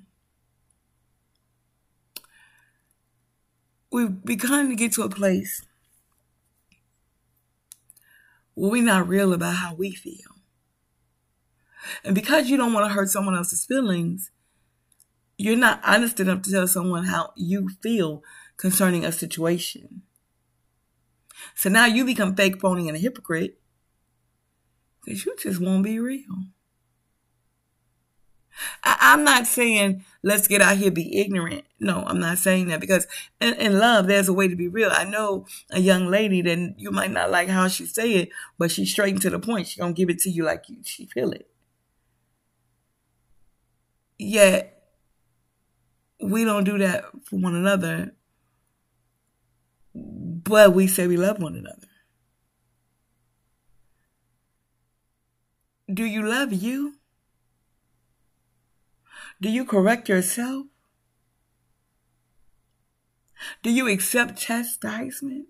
We've 3.92 4.24
begun 4.26 4.70
to 4.70 4.76
get 4.76 4.92
to 4.94 5.04
a 5.04 5.10
place 5.10 5.64
where 8.54 8.72
we're 8.72 8.84
not 8.84 9.08
real 9.08 9.32
about 9.32 9.56
how 9.56 9.74
we 9.74 9.92
feel. 9.92 10.36
And 12.04 12.16
because 12.16 12.50
you 12.50 12.58
don't 12.58 12.74
want 12.74 12.88
to 12.88 12.94
hurt 12.94 13.10
someone 13.10 13.36
else's 13.36 13.66
feelings, 13.66 14.32
you're 15.38 15.58
not 15.58 15.82
honest 15.84 16.20
enough 16.20 16.42
to 16.44 16.52
tell 16.52 16.68
someone 16.68 17.06
how 17.06 17.32
you 17.36 17.70
feel 17.82 18.24
concerning 18.58 19.04
a 19.04 19.12
situation. 19.12 20.02
So 21.54 21.70
now 21.70 21.86
you 21.86 22.06
become 22.06 22.36
fake, 22.36 22.60
phony, 22.60 22.88
and 22.88 22.98
a 22.98 23.00
hypocrite 23.00 23.60
because 25.04 25.26
you 25.26 25.36
just 25.38 25.60
won't 25.60 25.84
be 25.84 26.00
real. 26.00 26.46
I, 28.84 29.14
am 29.14 29.26
not 29.26 29.48
saying 29.48 30.06
let's 30.24 30.48
get 30.48 30.62
out 30.62 30.78
here 30.78 30.90
be 30.90 31.18
ignorant. 31.20 31.66
No, 31.80 32.04
I'm 32.08 32.20
not 32.20 32.38
saying 32.38 32.68
that 32.68 32.80
because 32.80 33.06
in, 33.42 33.54
in, 33.56 33.80
love, 33.80 34.08
there's 34.08 34.30
a 34.30 34.34
way 34.34 34.48
to 34.48 34.56
be 34.56 34.70
real. 34.70 34.90
I 34.92 35.04
know 35.04 35.46
a 35.72 35.80
young 35.80 36.08
lady 36.08 36.42
that 36.42 36.76
you 36.78 36.92
might 36.92 37.12
not 37.12 37.32
like 37.32 37.50
how 37.50 37.68
she 37.68 37.86
say 37.86 38.14
it, 38.14 38.30
but 38.58 38.72
she's 38.72 38.92
straight 38.92 39.20
to 39.22 39.30
the 39.30 39.40
point. 39.40 39.68
She 39.68 39.80
gonna 39.82 39.94
give 39.94 40.10
it 40.10 40.20
to 40.20 40.30
you 40.30 40.44
like 40.46 40.70
you, 40.70 40.78
she 40.84 41.06
feel 41.06 41.32
it. 41.32 41.50
Yet 44.18 44.75
we 46.22 46.44
don't 46.44 46.64
do 46.64 46.78
that 46.78 47.06
for 47.26 47.38
one 47.38 47.56
another, 47.56 48.16
but 49.94 50.74
we 50.74 50.88
say 50.88 51.08
we 51.08 51.18
love 51.18 51.40
one 51.40 51.56
another. 51.56 51.88
Do 55.94 56.04
you 56.04 56.28
love 56.28 56.52
you? 56.52 56.96
Do 59.42 59.50
you 59.50 59.66
correct 59.66 60.10
yourself? 60.10 60.68
Do 63.62 63.70
you 63.70 63.88
accept 63.88 64.38
chastisement? 64.38 65.48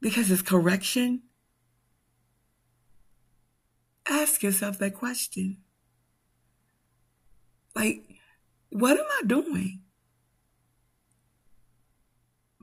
Because 0.00 0.30
it's 0.30 0.42
correction? 0.42 1.22
Ask 4.06 4.42
yourself 4.42 4.78
that 4.78 4.94
question. 4.94 5.58
Like, 7.76 8.11
what 8.72 8.98
am 8.98 9.04
I 9.04 9.22
doing? 9.26 9.80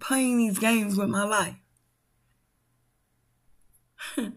Playing 0.02 0.38
these 0.38 0.60
games 0.60 0.98
with 0.98 1.10
my 1.10 1.24
life. 1.24 1.56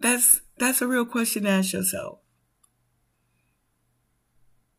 that's 0.00 0.40
that's 0.58 0.82
a 0.82 0.88
real 0.88 1.04
question 1.04 1.44
to 1.44 1.50
ask 1.50 1.72
yourself. 1.72 2.18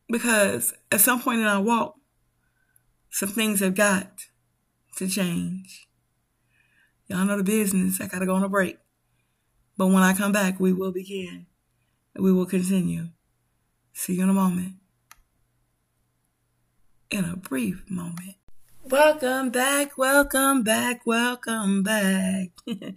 Because 0.08 0.74
at 0.92 1.00
some 1.00 1.22
point 1.22 1.40
in 1.40 1.46
our 1.46 1.62
walk, 1.62 1.94
some 3.10 3.30
things 3.30 3.60
have 3.60 3.74
got 3.74 4.26
to 4.96 5.08
change. 5.08 5.88
Y'all 7.06 7.24
know 7.24 7.38
the 7.38 7.44
business. 7.44 8.00
I 8.00 8.06
gotta 8.06 8.26
go 8.26 8.34
on 8.34 8.44
a 8.44 8.48
break. 8.48 8.78
But 9.78 9.86
when 9.88 10.02
I 10.02 10.12
come 10.14 10.32
back, 10.32 10.60
we 10.60 10.72
will 10.72 10.92
begin. 10.92 11.46
We 12.16 12.32
will 12.32 12.46
continue. 12.46 13.08
See 13.92 14.14
you 14.14 14.24
in 14.24 14.28
a 14.28 14.34
moment 14.34 14.74
in 17.14 17.24
a 17.24 17.36
brief 17.36 17.88
moment. 17.88 18.34
Welcome 18.82 19.50
back, 19.50 19.96
welcome 19.96 20.64
back, 20.64 21.06
welcome 21.06 21.84
back. 21.84 22.48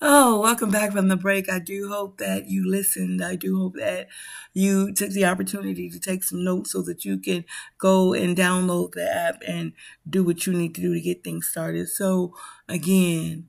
Oh, 0.00 0.40
welcome 0.42 0.70
back 0.70 0.92
from 0.92 1.08
the 1.08 1.16
break. 1.16 1.50
I 1.50 1.58
do 1.58 1.88
hope 1.88 2.18
that 2.18 2.48
you 2.48 2.64
listened. 2.64 3.20
I 3.20 3.34
do 3.34 3.58
hope 3.58 3.74
that 3.74 4.06
you 4.54 4.94
took 4.94 5.10
the 5.10 5.24
opportunity 5.24 5.90
to 5.90 5.98
take 5.98 6.22
some 6.22 6.44
notes 6.44 6.70
so 6.70 6.82
that 6.82 7.04
you 7.04 7.18
can 7.18 7.44
go 7.78 8.14
and 8.14 8.36
download 8.36 8.92
the 8.92 9.12
app 9.12 9.42
and 9.44 9.72
do 10.08 10.22
what 10.22 10.46
you 10.46 10.52
need 10.52 10.76
to 10.76 10.80
do 10.80 10.94
to 10.94 11.00
get 11.00 11.24
things 11.24 11.48
started. 11.48 11.88
So, 11.88 12.32
again, 12.68 13.48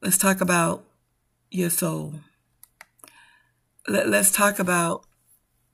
let's 0.00 0.18
talk 0.18 0.40
about 0.40 0.84
your 1.50 1.68
soul. 1.68 2.20
Let, 3.88 4.06
us 4.06 4.30
talk 4.30 4.60
about 4.60 5.04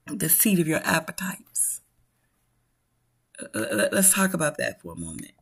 the 0.06 0.30
seat 0.30 0.58
of 0.58 0.66
your 0.66 0.80
appetites. 0.84 1.73
Let's 3.52 4.12
talk 4.12 4.34
about 4.34 4.56
that 4.58 4.80
for 4.80 4.92
a 4.92 4.96
moment 4.96 5.32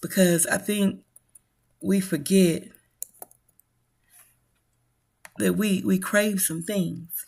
because 0.00 0.46
I 0.46 0.58
think 0.58 1.02
we 1.82 2.00
forget 2.00 2.68
that 5.38 5.54
we, 5.54 5.82
we 5.84 5.98
crave 5.98 6.40
some 6.40 6.62
things. 6.62 7.26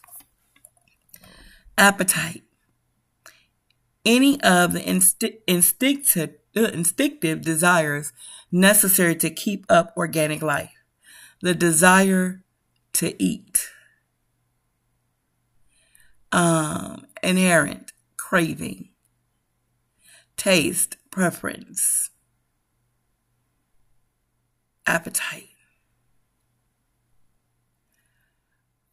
Appetite. 1.79 2.43
Any 4.05 4.41
of 4.43 4.73
the 4.73 4.81
insti- 4.81 5.39
instinctive, 5.47 6.35
uh, 6.57 6.63
instinctive 6.65 7.41
desires 7.43 8.13
necessary 8.51 9.17
to 9.17 9.31
keep 9.31 9.65
up 9.69 9.95
organic 9.97 10.43
life. 10.43 10.73
The 11.41 11.55
desire 11.55 12.43
to 12.95 13.21
eat. 13.23 13.69
Um, 16.31 17.07
inherent 17.23 17.93
craving. 18.17 18.92
Taste 20.43 20.97
preference. 21.09 22.11
Appetite 24.89 25.51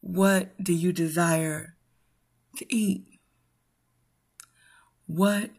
What 0.00 0.62
do 0.62 0.72
you 0.72 0.92
desire 0.92 1.74
to 2.56 2.72
eat? 2.72 3.04
What 5.08 5.50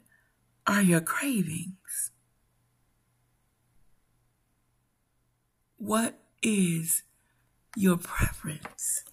are 0.65 0.81
your 0.81 1.01
cravings? 1.01 2.11
What 5.75 6.17
is 6.41 7.03
your 7.75 7.97
preference? 7.97 9.03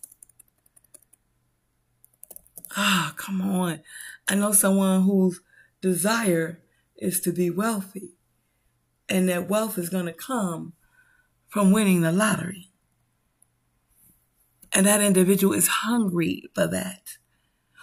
Ah, 2.77 3.15
come 3.17 3.43
on. 3.43 3.81
I 4.29 4.37
know 4.37 4.53
someone 4.53 5.03
whose 5.03 5.41
desire 5.81 6.61
is 6.99 7.21
to 7.21 7.33
be 7.33 7.49
wealthy, 7.49 8.17
and 9.09 9.29
that 9.29 9.49
wealth 9.49 9.79
is 9.79 9.89
going 9.89 10.07
to 10.07 10.13
come 10.13 10.75
from 11.49 11.73
winning 11.73 12.03
the 12.03 12.13
lottery. 12.13 12.71
And 14.73 14.85
that 14.87 15.01
individual 15.01 15.55
is 15.55 15.69
hungry 15.69 16.43
for 16.55 16.67
that. 16.67 17.17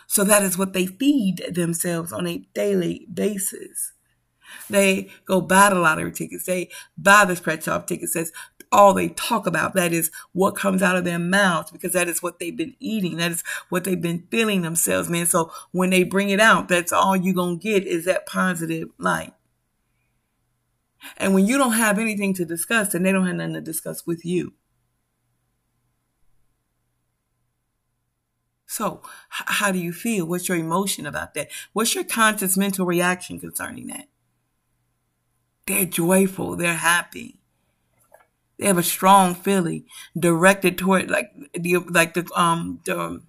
So 0.07 0.23
that 0.23 0.43
is 0.43 0.57
what 0.57 0.73
they 0.73 0.85
feed 0.85 1.43
themselves 1.51 2.13
on 2.13 2.27
a 2.27 2.47
daily 2.53 3.07
basis. 3.11 3.93
They 4.69 5.09
go 5.25 5.41
buy 5.41 5.69
the 5.69 5.75
lottery 5.79 6.11
tickets. 6.11 6.45
They 6.45 6.69
buy 6.97 7.25
the 7.25 7.35
scratch 7.35 7.67
off 7.67 7.87
tickets. 7.87 8.13
That's 8.13 8.31
all 8.75 8.93
they 8.93 9.09
talk 9.09 9.47
about. 9.47 9.73
That 9.73 9.93
is 9.93 10.11
what 10.33 10.55
comes 10.55 10.83
out 10.83 10.97
of 10.97 11.05
their 11.05 11.17
mouths 11.17 11.71
because 11.71 11.93
that 11.93 12.07
is 12.09 12.21
what 12.21 12.39
they've 12.39 12.55
been 12.55 12.75
eating. 12.79 13.17
That 13.17 13.31
is 13.31 13.43
what 13.69 13.85
they've 13.85 13.99
been 13.99 14.27
feeling 14.29 14.61
themselves, 14.61 15.09
man. 15.09 15.25
So 15.25 15.51
when 15.71 15.89
they 15.89 16.03
bring 16.03 16.29
it 16.29 16.39
out, 16.39 16.67
that's 16.67 16.91
all 16.91 17.15
you're 17.15 17.33
going 17.33 17.59
to 17.59 17.63
get 17.63 17.87
is 17.87 18.05
that 18.05 18.25
positive 18.25 18.89
light. 18.97 19.33
And 21.17 21.33
when 21.33 21.45
you 21.45 21.57
don't 21.57 21.73
have 21.73 21.99
anything 21.99 22.33
to 22.33 22.45
discuss, 22.45 22.91
then 22.91 23.03
they 23.03 23.11
don't 23.11 23.25
have 23.25 23.35
nothing 23.35 23.53
to 23.53 23.61
discuss 23.61 24.05
with 24.05 24.25
you. 24.25 24.53
So, 28.67 29.01
how 29.29 29.71
do 29.71 29.79
you 29.79 29.93
feel? 29.93 30.25
What's 30.25 30.49
your 30.49 30.57
emotion 30.57 31.05
about 31.05 31.33
that? 31.35 31.49
What's 31.71 31.95
your 31.95 32.03
conscious 32.03 32.57
mental 32.57 32.85
reaction 32.85 33.39
concerning 33.39 33.87
that? 33.87 34.09
They're 35.65 35.85
joyful. 35.85 36.57
They're 36.57 36.73
happy. 36.73 37.39
They 38.57 38.67
have 38.67 38.77
a 38.77 38.83
strong 38.83 39.35
feeling 39.35 39.85
directed 40.17 40.77
toward, 40.77 41.09
like 41.09 41.31
the 41.53 41.77
like 41.77 42.13
the 42.13 42.29
um 42.35 42.79
the 42.85 43.21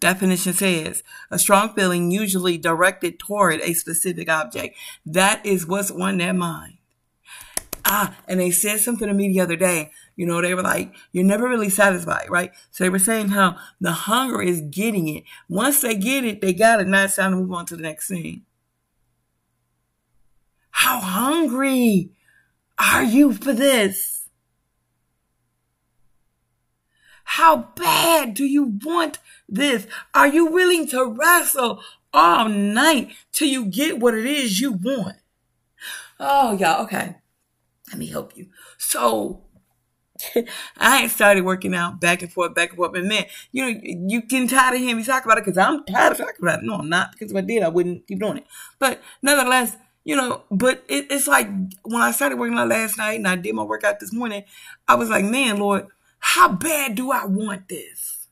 definition 0.00 0.52
says, 0.52 1.02
a 1.30 1.38
strong 1.38 1.74
feeling 1.74 2.10
usually 2.10 2.58
directed 2.58 3.18
toward 3.18 3.60
a 3.60 3.74
specific 3.74 4.28
object. 4.28 4.76
That 5.06 5.44
is 5.44 5.66
what's 5.66 5.90
on 5.90 6.18
their 6.18 6.34
mind. 6.34 6.78
Ah, 7.86 8.16
and 8.26 8.40
they 8.40 8.50
said 8.50 8.80
something 8.80 9.08
to 9.08 9.14
me 9.14 9.28
the 9.28 9.40
other 9.40 9.56
day. 9.56 9.90
You 10.16 10.26
know, 10.26 10.40
they 10.40 10.54
were 10.54 10.62
like, 10.62 10.94
you're 11.12 11.24
never 11.24 11.48
really 11.48 11.68
satisfied, 11.68 12.30
right? 12.30 12.50
So 12.70 12.84
they 12.84 12.90
were 12.90 12.98
saying 12.98 13.28
how 13.28 13.56
the 13.80 13.92
hunger 13.92 14.40
is 14.40 14.62
getting 14.62 15.08
it. 15.08 15.24
Once 15.48 15.82
they 15.82 15.94
get 15.94 16.24
it, 16.24 16.40
they 16.40 16.54
got 16.54 16.80
it. 16.80 16.86
Now 16.86 17.04
it's 17.04 17.16
time 17.16 17.32
to 17.32 17.36
move 17.36 17.52
on 17.52 17.66
to 17.66 17.76
the 17.76 17.82
next 17.82 18.08
thing. 18.08 18.42
How 20.70 21.00
hungry 21.00 22.10
are 22.78 23.02
you 23.04 23.32
for 23.32 23.52
this? 23.52 24.13
How 27.24 27.68
bad 27.76 28.34
do 28.34 28.44
you 28.44 28.78
want 28.84 29.18
this? 29.48 29.86
Are 30.14 30.28
you 30.28 30.46
willing 30.46 30.86
to 30.88 31.04
wrestle 31.04 31.82
all 32.12 32.48
night 32.48 33.12
till 33.32 33.48
you 33.48 33.66
get 33.66 33.98
what 33.98 34.14
it 34.14 34.26
is 34.26 34.60
you 34.60 34.72
want? 34.72 35.16
Oh, 36.20 36.56
y'all, 36.56 36.84
okay. 36.84 37.16
Let 37.88 37.98
me 37.98 38.06
help 38.06 38.36
you. 38.36 38.48
So 38.78 39.42
I 40.78 41.02
ain't 41.02 41.10
started 41.10 41.44
working 41.44 41.74
out 41.74 42.00
back 42.00 42.22
and 42.22 42.32
forth, 42.32 42.54
back 42.54 42.70
and 42.70 42.76
forth. 42.76 42.94
And 42.94 43.08
man, 43.08 43.24
you 43.52 43.62
know, 43.62 43.80
you 43.82 44.22
getting 44.22 44.48
tired 44.48 44.74
of 44.74 44.80
hearing 44.80 44.96
me 44.96 45.04
talk 45.04 45.24
about 45.24 45.38
it 45.38 45.44
because 45.44 45.58
I'm 45.58 45.84
tired 45.84 46.12
of 46.12 46.18
talking 46.18 46.42
about 46.42 46.60
it. 46.60 46.64
No, 46.64 46.74
I'm 46.74 46.88
not 46.88 47.12
because 47.12 47.30
if 47.30 47.36
I 47.36 47.40
did, 47.40 47.62
I 47.62 47.68
wouldn't 47.68 48.06
keep 48.06 48.20
doing 48.20 48.38
it. 48.38 48.46
But 48.78 49.02
nevertheless, 49.22 49.76
you 50.04 50.16
know, 50.16 50.42
but 50.50 50.84
it, 50.88 51.06
it's 51.10 51.26
like 51.26 51.48
when 51.82 52.02
I 52.02 52.12
started 52.12 52.38
working 52.38 52.58
out 52.58 52.68
last 52.68 52.98
night 52.98 53.14
and 53.14 53.26
I 53.26 53.36
did 53.36 53.54
my 53.54 53.62
workout 53.62 54.00
this 54.00 54.12
morning, 54.12 54.44
I 54.86 54.94
was 54.94 55.08
like, 55.08 55.24
man, 55.24 55.58
Lord, 55.58 55.86
how 56.26 56.48
bad 56.48 56.94
do 56.94 57.12
I 57.12 57.26
want 57.26 57.68
this? 57.68 58.28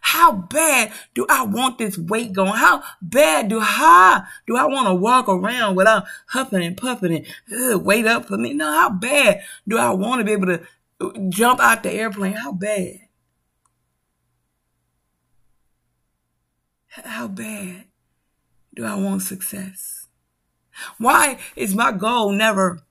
How 0.00 0.30
bad 0.30 0.92
do 1.12 1.26
I 1.28 1.42
want 1.42 1.76
this 1.76 1.98
weight 1.98 2.32
going? 2.32 2.52
How 2.52 2.84
bad 3.02 3.48
do 3.48 3.58
I 3.60 4.26
do 4.46 4.56
I 4.56 4.64
want 4.66 4.86
to 4.86 4.94
walk 4.94 5.28
around 5.28 5.74
without 5.74 6.04
huffing 6.28 6.62
and 6.62 6.76
puffing 6.76 7.26
and 7.50 7.84
wait 7.84 8.06
up 8.06 8.26
for 8.26 8.38
me? 8.38 8.54
No, 8.54 8.64
how 8.64 8.90
bad 8.90 9.42
do 9.66 9.76
I 9.76 9.90
want 9.90 10.20
to 10.20 10.24
be 10.24 10.30
able 10.30 10.46
to 10.46 10.62
uh, 11.00 11.10
jump 11.30 11.58
out 11.58 11.82
the 11.82 11.90
airplane? 11.90 12.34
How 12.34 12.52
bad? 12.52 13.00
How 16.90 17.26
bad 17.26 17.86
do 18.72 18.84
I 18.84 18.94
want 18.94 19.22
success? 19.22 20.06
Why 20.98 21.38
is 21.56 21.74
my 21.74 21.90
goal 21.90 22.30
never, 22.30 22.82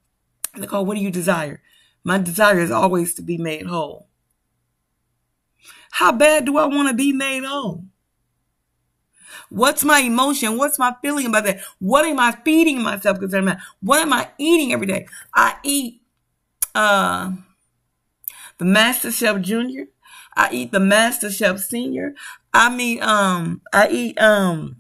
Nicole, 0.58 0.86
what 0.86 0.96
do 0.96 1.02
you 1.02 1.10
desire? 1.10 1.62
My 2.04 2.18
desire 2.18 2.60
is 2.60 2.72
always 2.72 3.14
to 3.16 3.22
be 3.22 3.38
made 3.38 3.66
whole. 3.66 4.08
How 5.92 6.12
bad 6.12 6.46
do 6.46 6.58
I 6.58 6.66
want 6.66 6.90
to 6.90 6.94
be 6.94 7.14
made 7.14 7.44
whole? 7.44 7.86
What's 9.50 9.84
my 9.84 10.00
emotion? 10.00 10.58
What's 10.58 10.80
my 10.80 10.96
feeling 11.02 11.28
about 11.28 11.44
that? 11.46 11.60
What 11.80 12.06
am 12.06 12.20
I 12.20 12.32
feeding 12.44 12.82
myself 12.82 13.20
concerned 13.20 13.48
about? 13.48 13.62
What 13.82 14.02
am 14.02 14.12
I 14.12 14.30
eating 14.38 14.74
every 14.74 14.88
day? 14.88 15.08
I 15.34 15.56
eat 15.64 16.02
uh 16.76 17.32
the 18.58 18.66
Master 18.66 19.12
Chef 19.12 19.42
Junior. 19.42 19.86
I 20.36 20.50
eat 20.52 20.72
the 20.72 20.80
Master 20.80 21.30
Chef 21.30 21.60
Senior. 21.60 22.16
I 22.54 22.76
mean 22.76 23.02
um 23.04 23.62
I 23.72 23.90
eat 23.90 24.20
um 24.20 24.78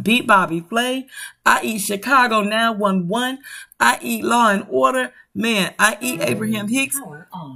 Beat 0.00 0.26
Bobby 0.26 0.60
Flay. 0.60 1.06
I 1.44 1.60
eat 1.62 1.78
Chicago 1.78 2.42
911. 2.42 3.38
I 3.80 3.98
eat 4.00 4.24
Law 4.24 4.50
and 4.50 4.66
Order. 4.68 5.12
Man, 5.34 5.74
I 5.78 5.98
eat 6.00 6.20
Abraham 6.22 6.68
Hicks. 6.68 7.00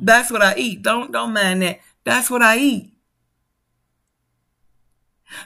That's 0.02 0.30
what 0.30 0.42
I 0.42 0.54
eat. 0.56 0.82
Don't 0.82 1.12
don't 1.12 1.32
mind 1.32 1.62
that. 1.62 1.80
That's 2.04 2.30
what 2.30 2.42
I 2.42 2.58
eat. 2.58 2.92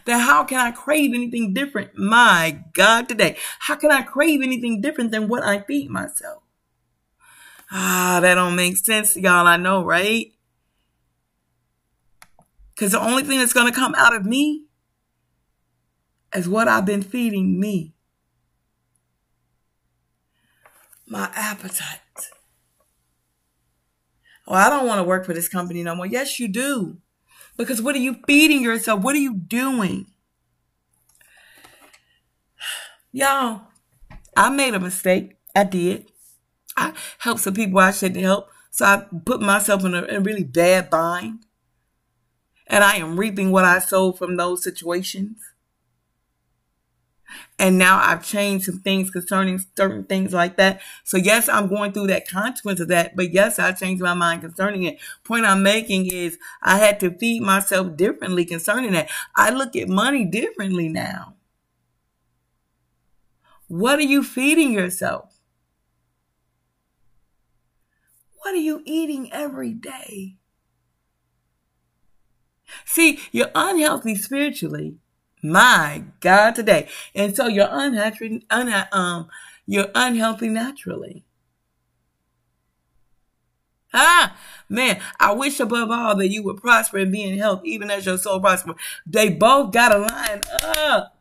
Then 0.04 0.20
how 0.20 0.44
can 0.44 0.58
I 0.58 0.70
crave 0.70 1.12
anything 1.12 1.52
different? 1.52 1.96
My 1.96 2.62
God, 2.72 3.08
today. 3.08 3.36
How 3.58 3.74
can 3.74 3.90
I 3.90 4.02
crave 4.02 4.40
anything 4.42 4.80
different 4.80 5.10
than 5.10 5.28
what 5.28 5.42
I 5.42 5.60
feed 5.60 5.90
myself? 5.90 6.42
Ah, 7.70 8.18
that 8.22 8.34
don't 8.34 8.54
make 8.56 8.76
sense, 8.76 9.16
y'all. 9.16 9.46
I 9.46 9.56
know, 9.56 9.84
right? 9.84 10.32
Because 12.74 12.92
the 12.92 13.00
only 13.00 13.22
thing 13.22 13.38
that's 13.38 13.52
going 13.52 13.70
to 13.70 13.78
come 13.78 13.94
out 13.94 14.14
of 14.14 14.24
me 14.24 14.66
is 16.34 16.48
what 16.48 16.68
I've 16.68 16.86
been 16.86 17.02
feeding 17.02 17.58
me. 17.58 17.94
My 21.06 21.30
appetite. 21.34 22.00
I 24.58 24.70
don't 24.70 24.86
want 24.86 24.98
to 24.98 25.04
work 25.04 25.24
for 25.24 25.34
this 25.34 25.48
company 25.48 25.82
no 25.82 25.94
more. 25.94 26.06
Yes, 26.06 26.38
you 26.38 26.48
do. 26.48 26.98
Because 27.56 27.82
what 27.82 27.94
are 27.94 27.98
you 28.00 28.16
feeding 28.26 28.62
yourself? 28.62 29.02
What 29.02 29.14
are 29.14 29.20
you 29.20 29.34
doing? 29.34 30.06
Y'all, 33.12 33.62
I 34.36 34.50
made 34.50 34.74
a 34.74 34.80
mistake. 34.80 35.36
I 35.54 35.64
did. 35.64 36.10
I 36.76 36.94
helped 37.18 37.42
some 37.42 37.54
people 37.54 37.78
I 37.78 37.90
shouldn't 37.90 38.24
help. 38.24 38.48
So 38.70 38.86
I 38.86 39.06
put 39.24 39.40
myself 39.42 39.84
in 39.84 39.94
a, 39.94 40.02
in 40.04 40.16
a 40.16 40.20
really 40.20 40.44
bad 40.44 40.88
bind. 40.90 41.44
And 42.66 42.82
I 42.82 42.96
am 42.96 43.18
reaping 43.18 43.50
what 43.50 43.64
I 43.66 43.78
sowed 43.80 44.18
from 44.18 44.36
those 44.36 44.62
situations. 44.64 45.38
And 47.58 47.78
now 47.78 47.98
I've 48.02 48.24
changed 48.24 48.66
some 48.66 48.80
things 48.80 49.10
concerning 49.10 49.60
certain 49.76 50.04
things 50.04 50.32
like 50.32 50.56
that. 50.56 50.80
So 51.04 51.16
yes, 51.16 51.48
I'm 51.48 51.68
going 51.68 51.92
through 51.92 52.08
that 52.08 52.28
consequence 52.28 52.80
of 52.80 52.88
that. 52.88 53.14
But 53.16 53.32
yes, 53.32 53.58
I 53.58 53.72
changed 53.72 54.02
my 54.02 54.14
mind 54.14 54.42
concerning 54.42 54.82
it. 54.84 54.98
Point 55.24 55.44
I'm 55.44 55.62
making 55.62 56.06
is 56.06 56.38
I 56.62 56.78
had 56.78 57.00
to 57.00 57.10
feed 57.10 57.42
myself 57.42 57.96
differently 57.96 58.44
concerning 58.44 58.92
that. 58.92 59.10
I 59.36 59.50
look 59.50 59.76
at 59.76 59.88
money 59.88 60.24
differently 60.24 60.88
now. 60.88 61.34
What 63.68 63.98
are 63.98 64.02
you 64.02 64.22
feeding 64.22 64.72
yourself? 64.72 65.40
What 68.42 68.54
are 68.54 68.58
you 68.58 68.82
eating 68.84 69.32
every 69.32 69.72
day? 69.72 70.36
See, 72.84 73.20
you're 73.32 73.50
unhealthy 73.54 74.14
spiritually. 74.14 75.01
My 75.42 76.04
God, 76.20 76.54
today. 76.54 76.88
And 77.14 77.34
so 77.34 77.48
you're 77.48 77.68
unhealthy, 77.70 78.46
unha- 78.50 78.92
um, 78.92 79.28
you're 79.66 79.90
unhealthy 79.94 80.48
naturally. 80.48 81.24
Ah, 83.94 84.36
man, 84.68 85.00
I 85.20 85.32
wish 85.32 85.60
above 85.60 85.90
all 85.90 86.16
that 86.16 86.28
you 86.28 86.42
would 86.44 86.56
prosper 86.58 86.98
and 86.98 87.12
be 87.12 87.22
in 87.22 87.38
health, 87.38 87.60
even 87.64 87.90
as 87.90 88.06
your 88.06 88.16
soul 88.16 88.40
prosper. 88.40 88.74
They 89.06 89.28
both 89.28 89.72
got 89.72 89.90
to 89.90 89.98
line 89.98 90.40
up. 90.78 91.18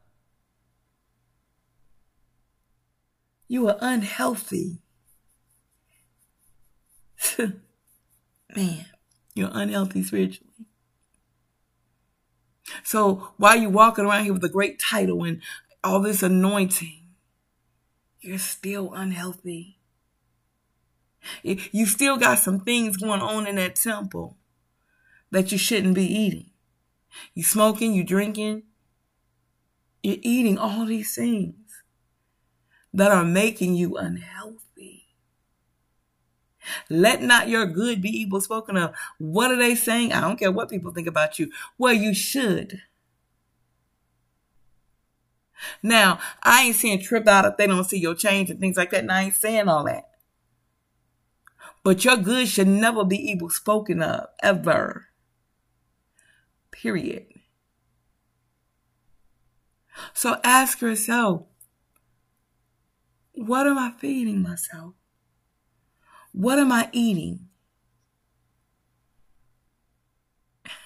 You 3.47 3.67
are 3.67 3.77
unhealthy. 3.81 4.77
man, 8.55 8.85
you're 9.35 9.51
unhealthy 9.51 10.03
spiritually. 10.03 10.47
So 12.83 13.33
while 13.37 13.55
you're 13.57 13.69
walking 13.69 14.05
around 14.05 14.23
here 14.23 14.33
with 14.33 14.43
a 14.43 14.49
great 14.49 14.79
title 14.79 15.23
and 15.23 15.41
all 15.83 15.99
this 15.99 16.23
anointing, 16.23 17.01
you're 18.19 18.37
still 18.37 18.93
unhealthy. 18.93 19.79
You 21.43 21.85
still 21.85 22.17
got 22.17 22.39
some 22.39 22.61
things 22.61 22.97
going 22.97 23.21
on 23.21 23.47
in 23.47 23.55
that 23.55 23.75
temple 23.75 24.37
that 25.29 25.51
you 25.51 25.57
shouldn't 25.57 25.95
be 25.95 26.05
eating. 26.05 26.49
You 27.33 27.43
smoking, 27.43 27.93
you 27.93 28.03
drinking, 28.03 28.63
you're 30.01 30.17
eating 30.21 30.57
all 30.57 30.85
these 30.85 31.13
things 31.13 31.55
that 32.93 33.11
are 33.11 33.25
making 33.25 33.75
you 33.75 33.97
unhealthy. 33.97 34.61
Let 36.89 37.21
not 37.21 37.49
your 37.49 37.65
good 37.65 38.01
be 38.01 38.09
evil 38.09 38.41
spoken 38.41 38.77
of. 38.77 38.93
What 39.17 39.51
are 39.51 39.57
they 39.57 39.75
saying? 39.75 40.13
I 40.13 40.21
don't 40.21 40.37
care 40.37 40.51
what 40.51 40.69
people 40.69 40.91
think 40.91 41.07
about 41.07 41.39
you. 41.39 41.51
Well, 41.77 41.93
you 41.93 42.13
should. 42.13 42.81
Now, 45.83 46.19
I 46.43 46.63
ain't 46.63 46.75
saying 46.75 47.01
trip 47.01 47.27
out 47.27 47.45
if 47.45 47.57
they 47.57 47.67
don't 47.67 47.83
see 47.83 47.99
your 47.99 48.15
change 48.15 48.49
and 48.49 48.59
things 48.59 48.77
like 48.77 48.91
that, 48.91 49.01
and 49.01 49.11
I 49.11 49.23
ain't 49.23 49.35
saying 49.35 49.67
all 49.67 49.83
that. 49.85 50.09
But 51.83 52.05
your 52.05 52.17
good 52.17 52.47
should 52.47 52.67
never 52.67 53.03
be 53.03 53.17
evil 53.17 53.49
spoken 53.49 54.01
of, 54.01 54.27
ever. 54.41 55.07
Period. 56.71 57.27
So 60.13 60.39
ask 60.43 60.81
yourself, 60.81 61.43
what 63.33 63.67
am 63.67 63.77
I 63.77 63.93
feeding 63.97 64.41
myself? 64.41 64.93
What 66.31 66.59
am 66.59 66.71
I 66.71 66.89
eating? 66.91 67.47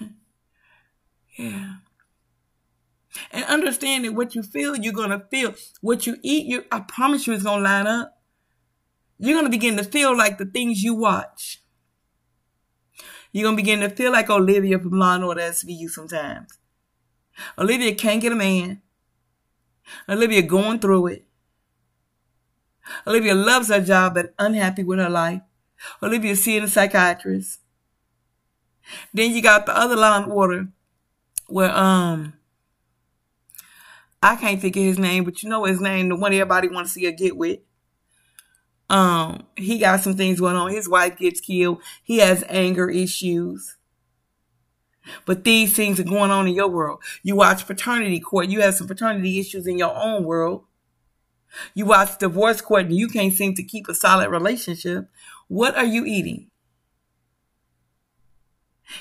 yeah. 1.38 1.74
And 3.30 3.44
understand 3.44 4.04
that 4.04 4.14
what 4.14 4.34
you 4.34 4.42
feel, 4.42 4.76
you're 4.76 4.92
going 4.92 5.10
to 5.10 5.24
feel. 5.30 5.54
What 5.80 6.06
you 6.06 6.16
eat, 6.22 6.46
you, 6.46 6.64
I 6.70 6.80
promise 6.80 7.26
you 7.26 7.34
it's 7.34 7.42
going 7.44 7.62
to 7.62 7.68
line 7.68 7.86
up. 7.86 8.20
You're 9.18 9.34
going 9.34 9.46
to 9.46 9.50
begin 9.50 9.76
to 9.76 9.84
feel 9.84 10.16
like 10.16 10.38
the 10.38 10.44
things 10.44 10.82
you 10.82 10.94
watch. 10.94 11.62
You're 13.32 13.44
going 13.44 13.56
to 13.56 13.62
begin 13.62 13.80
to 13.80 13.90
feel 13.90 14.12
like 14.12 14.30
Olivia 14.30 14.78
from 14.78 14.92
Law 14.92 15.14
and 15.14 15.24
Order 15.24 15.42
SVU 15.42 15.88
sometimes. 15.88 16.58
Olivia 17.58 17.94
can't 17.94 18.20
get 18.20 18.32
a 18.32 18.36
man. 18.36 18.82
Olivia 20.08 20.42
going 20.42 20.78
through 20.78 21.08
it. 21.08 21.25
Olivia 23.06 23.34
loves 23.34 23.68
her 23.68 23.80
job 23.80 24.14
but 24.14 24.34
unhappy 24.38 24.84
with 24.84 24.98
her 24.98 25.10
life. 25.10 25.42
Olivia 26.02 26.36
seeing 26.36 26.62
a 26.62 26.68
psychiatrist. 26.68 27.60
Then 29.12 29.32
you 29.32 29.42
got 29.42 29.66
the 29.66 29.76
other 29.76 29.96
Law 29.96 30.22
and 30.22 30.32
Order 30.32 30.68
where 31.48 31.74
um 31.76 32.34
I 34.22 34.36
can't 34.36 34.60
think 34.60 34.76
of 34.76 34.82
his 34.82 34.98
name, 34.98 35.24
but 35.24 35.42
you 35.42 35.48
know 35.48 35.64
his 35.64 35.80
name, 35.80 36.08
the 36.08 36.16
one 36.16 36.32
everybody 36.32 36.68
wants 36.68 36.94
to 36.94 37.00
see 37.00 37.04
her 37.04 37.12
get 37.12 37.36
with. 37.36 37.60
Um, 38.88 39.46
he 39.56 39.78
got 39.78 40.00
some 40.00 40.14
things 40.16 40.40
going 40.40 40.56
on. 40.56 40.70
His 40.70 40.88
wife 40.88 41.18
gets 41.18 41.40
killed. 41.40 41.82
He 42.02 42.18
has 42.18 42.44
anger 42.48 42.88
issues. 42.88 43.76
But 45.24 45.44
these 45.44 45.74
things 45.74 46.00
are 46.00 46.04
going 46.04 46.30
on 46.30 46.48
in 46.48 46.54
your 46.54 46.68
world. 46.68 47.00
You 47.22 47.36
watch 47.36 47.66
paternity 47.66 48.20
court. 48.20 48.48
You 48.48 48.60
have 48.62 48.74
some 48.74 48.88
paternity 48.88 49.38
issues 49.38 49.66
in 49.66 49.78
your 49.78 49.94
own 49.94 50.24
world. 50.24 50.64
You 51.74 51.86
watch 51.86 52.18
divorce 52.18 52.60
court 52.60 52.86
and 52.86 52.96
you 52.96 53.08
can't 53.08 53.32
seem 53.32 53.54
to 53.54 53.62
keep 53.62 53.88
a 53.88 53.94
solid 53.94 54.28
relationship. 54.30 55.08
What 55.48 55.76
are 55.76 55.84
you 55.84 56.04
eating? 56.04 56.50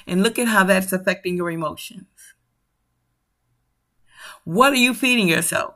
And 0.08 0.24
look 0.24 0.40
at 0.40 0.48
how 0.48 0.64
that's 0.64 0.94
affecting 0.94 1.38
your 1.38 1.52
emotions. 1.52 2.08
What 4.44 4.74
are 4.74 4.78
you 4.78 4.94
feeding 4.94 5.28
yourself? 5.28 5.76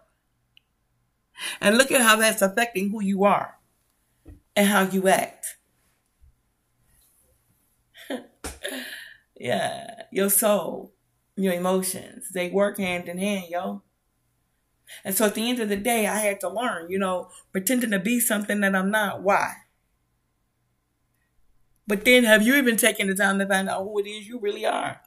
And 1.61 1.77
look 1.77 1.91
at 1.91 2.01
how 2.01 2.15
that's 2.17 2.41
affecting 2.41 2.91
who 2.91 3.01
you 3.01 3.23
are 3.23 3.57
and 4.55 4.67
how 4.67 4.81
you 4.83 5.07
act. 5.07 5.57
yeah, 9.39 10.03
your 10.11 10.29
soul, 10.29 10.93
your 11.35 11.53
emotions, 11.53 12.29
they 12.29 12.49
work 12.49 12.77
hand 12.77 13.07
in 13.07 13.17
hand, 13.17 13.45
yo. 13.49 13.83
And 15.03 15.15
so 15.15 15.25
at 15.25 15.35
the 15.35 15.49
end 15.49 15.59
of 15.59 15.69
the 15.69 15.77
day, 15.77 16.07
I 16.07 16.19
had 16.19 16.39
to 16.41 16.49
learn, 16.49 16.89
you 16.89 16.99
know, 16.99 17.29
pretending 17.51 17.91
to 17.91 17.99
be 17.99 18.19
something 18.19 18.59
that 18.61 18.75
I'm 18.75 18.91
not. 18.91 19.21
Why? 19.21 19.53
But 21.87 22.05
then 22.05 22.23
have 22.23 22.43
you 22.43 22.55
even 22.55 22.77
taken 22.77 23.07
the 23.07 23.15
time 23.15 23.39
to 23.39 23.47
find 23.47 23.69
out 23.69 23.83
who 23.83 23.99
it 23.99 24.07
is 24.07 24.27
you 24.27 24.39
really 24.39 24.65
are? 24.65 25.01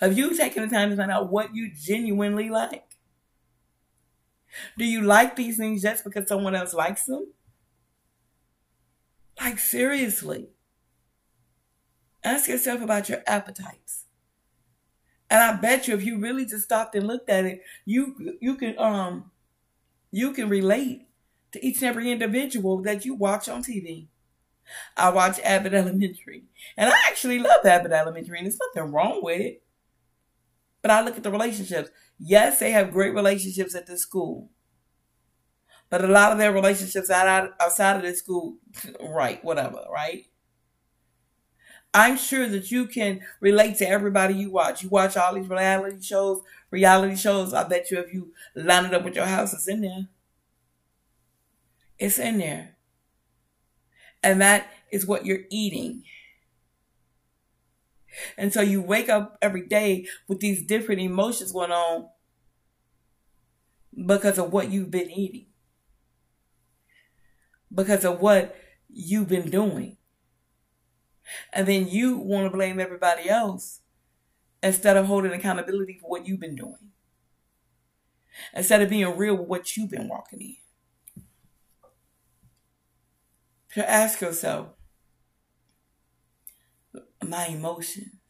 Have 0.00 0.16
you 0.16 0.36
taken 0.36 0.68
the 0.68 0.74
time 0.74 0.90
to 0.90 0.96
find 0.96 1.10
out 1.10 1.30
what 1.30 1.54
you 1.54 1.70
genuinely 1.74 2.48
like? 2.48 2.84
Do 4.78 4.84
you 4.84 5.02
like 5.02 5.36
these 5.36 5.58
things 5.58 5.82
just 5.82 6.04
because 6.04 6.28
someone 6.28 6.54
else 6.54 6.74
likes 6.74 7.04
them? 7.04 7.32
Like, 9.40 9.58
seriously. 9.58 10.48
Ask 12.22 12.48
yourself 12.48 12.80
about 12.80 13.08
your 13.08 13.22
appetites. 13.26 14.03
And 15.34 15.42
I 15.42 15.60
bet 15.60 15.88
you 15.88 15.94
if 15.96 16.04
you 16.04 16.20
really 16.20 16.46
just 16.46 16.62
stopped 16.62 16.94
and 16.94 17.08
looked 17.08 17.28
at 17.28 17.44
it, 17.44 17.60
you 17.84 18.36
you 18.40 18.54
can 18.54 18.78
um 18.78 19.32
you 20.12 20.32
can 20.32 20.48
relate 20.48 21.08
to 21.50 21.66
each 21.66 21.78
and 21.78 21.86
every 21.86 22.12
individual 22.12 22.80
that 22.82 23.04
you 23.04 23.14
watch 23.16 23.48
on 23.48 23.64
TV. 23.64 24.06
I 24.96 25.10
watch 25.10 25.40
Abbott 25.42 25.74
Elementary. 25.74 26.44
And 26.76 26.88
I 26.88 26.94
actually 27.08 27.40
love 27.40 27.66
Abbott 27.66 27.90
Elementary, 27.90 28.38
and 28.38 28.46
there's 28.46 28.60
nothing 28.76 28.92
wrong 28.92 29.24
with 29.24 29.40
it. 29.40 29.64
But 30.82 30.92
I 30.92 31.02
look 31.02 31.16
at 31.16 31.24
the 31.24 31.32
relationships. 31.32 31.90
Yes, 32.16 32.60
they 32.60 32.70
have 32.70 32.92
great 32.92 33.12
relationships 33.12 33.74
at 33.74 33.88
the 33.88 33.98
school. 33.98 34.50
But 35.90 36.04
a 36.04 36.08
lot 36.08 36.30
of 36.30 36.38
their 36.38 36.52
relationships 36.52 37.10
outside 37.10 37.96
of 37.96 38.02
the 38.02 38.14
school, 38.14 38.58
right, 39.00 39.44
whatever, 39.44 39.84
right? 39.92 40.26
I'm 41.94 42.18
sure 42.18 42.48
that 42.48 42.72
you 42.72 42.86
can 42.86 43.20
relate 43.40 43.78
to 43.78 43.88
everybody 43.88 44.34
you 44.34 44.50
watch. 44.50 44.82
You 44.82 44.88
watch 44.88 45.16
all 45.16 45.34
these 45.34 45.48
reality 45.48 46.02
shows, 46.02 46.42
reality 46.70 47.14
shows. 47.14 47.54
I 47.54 47.62
bet 47.68 47.90
you 47.90 48.00
if 48.00 48.12
you 48.12 48.32
line 48.56 48.86
it 48.86 48.94
up 48.94 49.04
with 49.04 49.14
your 49.14 49.26
house, 49.26 49.54
it's 49.54 49.68
in 49.68 49.82
there. 49.82 50.08
It's 51.98 52.18
in 52.18 52.38
there. 52.38 52.76
And 54.24 54.40
that 54.40 54.66
is 54.90 55.06
what 55.06 55.24
you're 55.24 55.44
eating. 55.50 56.02
And 58.36 58.52
so 58.52 58.60
you 58.60 58.82
wake 58.82 59.08
up 59.08 59.38
every 59.40 59.66
day 59.66 60.06
with 60.26 60.40
these 60.40 60.62
different 60.62 61.00
emotions 61.00 61.52
going 61.52 61.72
on 61.72 62.08
because 64.06 64.38
of 64.38 64.52
what 64.52 64.70
you've 64.70 64.90
been 64.90 65.10
eating, 65.10 65.46
because 67.72 68.04
of 68.04 68.20
what 68.20 68.56
you've 68.88 69.28
been 69.28 69.50
doing. 69.50 69.96
And 71.52 71.66
then 71.66 71.88
you 71.88 72.16
want 72.16 72.46
to 72.46 72.56
blame 72.56 72.80
everybody 72.80 73.28
else 73.28 73.80
instead 74.62 74.96
of 74.96 75.06
holding 75.06 75.32
accountability 75.32 75.98
for 76.00 76.08
what 76.10 76.26
you've 76.26 76.40
been 76.40 76.56
doing. 76.56 76.90
Instead 78.54 78.82
of 78.82 78.90
being 78.90 79.16
real 79.16 79.36
with 79.36 79.48
what 79.48 79.76
you've 79.76 79.90
been 79.90 80.08
walking 80.08 80.40
in. 80.40 80.56
So 83.74 83.82
ask 83.82 84.20
yourself, 84.20 84.68
my 87.22 87.46
emotions, 87.46 88.20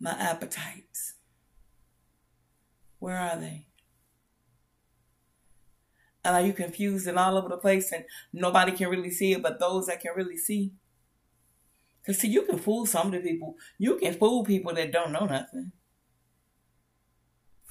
my 0.00 0.12
appetites. 0.12 1.14
Where 2.98 3.16
are 3.16 3.36
they? 3.36 3.66
And 6.24 6.36
are 6.36 6.46
you 6.46 6.52
confused 6.52 7.06
and 7.06 7.18
all 7.18 7.38
over 7.38 7.48
the 7.48 7.56
place 7.56 7.92
and 7.92 8.04
nobody 8.32 8.72
can 8.72 8.88
really 8.88 9.10
see 9.10 9.32
it 9.32 9.42
but 9.42 9.58
those 9.58 9.86
that 9.86 10.00
can 10.00 10.12
really 10.14 10.36
see? 10.36 10.72
Because, 12.10 12.22
see, 12.22 12.28
you 12.28 12.42
can 12.42 12.58
fool 12.58 12.86
some 12.86 13.06
of 13.06 13.12
the 13.12 13.20
people. 13.20 13.54
You 13.78 13.96
can 13.96 14.14
fool 14.14 14.44
people 14.44 14.74
that 14.74 14.90
don't 14.90 15.12
know 15.12 15.26
nothing. 15.26 15.70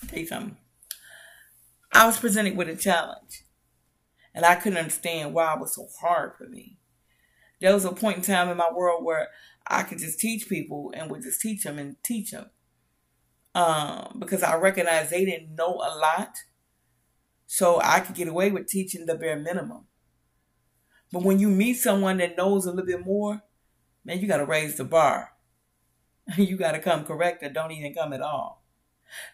I'll 0.02 0.08
tell 0.08 0.20
you 0.20 0.26
something. 0.26 0.58
I 1.92 2.06
was 2.06 2.18
presented 2.18 2.56
with 2.56 2.70
a 2.70 2.76
challenge. 2.78 3.44
And 4.34 4.46
I 4.46 4.56
couldn't 4.56 4.78
understand 4.78 5.34
why 5.34 5.54
it 5.54 5.60
was 5.60 5.76
so 5.76 5.90
hard 6.00 6.38
for 6.38 6.48
me. 6.48 6.78
There 7.60 7.74
was 7.74 7.84
a 7.84 7.92
point 7.92 8.20
in 8.20 8.24
time 8.24 8.48
in 8.48 8.56
my 8.56 8.72
world 8.74 9.04
where 9.04 9.28
I 9.68 9.84
could 9.84 9.98
just 9.98 10.22
teach 10.22 10.48
people 10.48 10.94
and 10.96 11.12
would 11.12 11.24
just 11.24 11.42
teach 11.42 11.64
them 11.64 11.78
and 11.78 12.02
teach 12.02 12.32
them. 12.32 12.50
Um, 13.54 14.20
because 14.20 14.42
I 14.42 14.56
recognized 14.56 15.10
they 15.10 15.26
didn't 15.26 15.54
know 15.54 15.74
a 15.74 15.92
lot. 15.98 16.38
So 17.46 17.82
I 17.84 18.00
could 18.00 18.16
get 18.16 18.30
away 18.30 18.52
with 18.52 18.68
teaching 18.68 19.06
the 19.06 19.16
bare 19.16 19.38
minimum. 19.38 19.88
But 21.12 21.24
when 21.24 21.40
you 21.40 21.50
meet 21.50 21.74
someone 21.74 22.20
that 22.20 22.38
knows 22.38 22.66
a 22.66 22.70
little 22.70 22.86
bit 22.86 23.06
more, 23.06 23.42
man, 24.04 24.20
you 24.20 24.28
got 24.28 24.38
to 24.38 24.46
raise 24.46 24.78
the 24.78 24.84
bar. 24.84 25.34
you 26.38 26.58
got 26.58 26.74
to 26.74 26.80
come 26.80 27.06
correct 27.06 27.44
or 27.44 27.50
don't 27.50 27.72
even 27.72 27.94
come 27.94 28.14
at 28.14 28.22
all. 28.22 28.64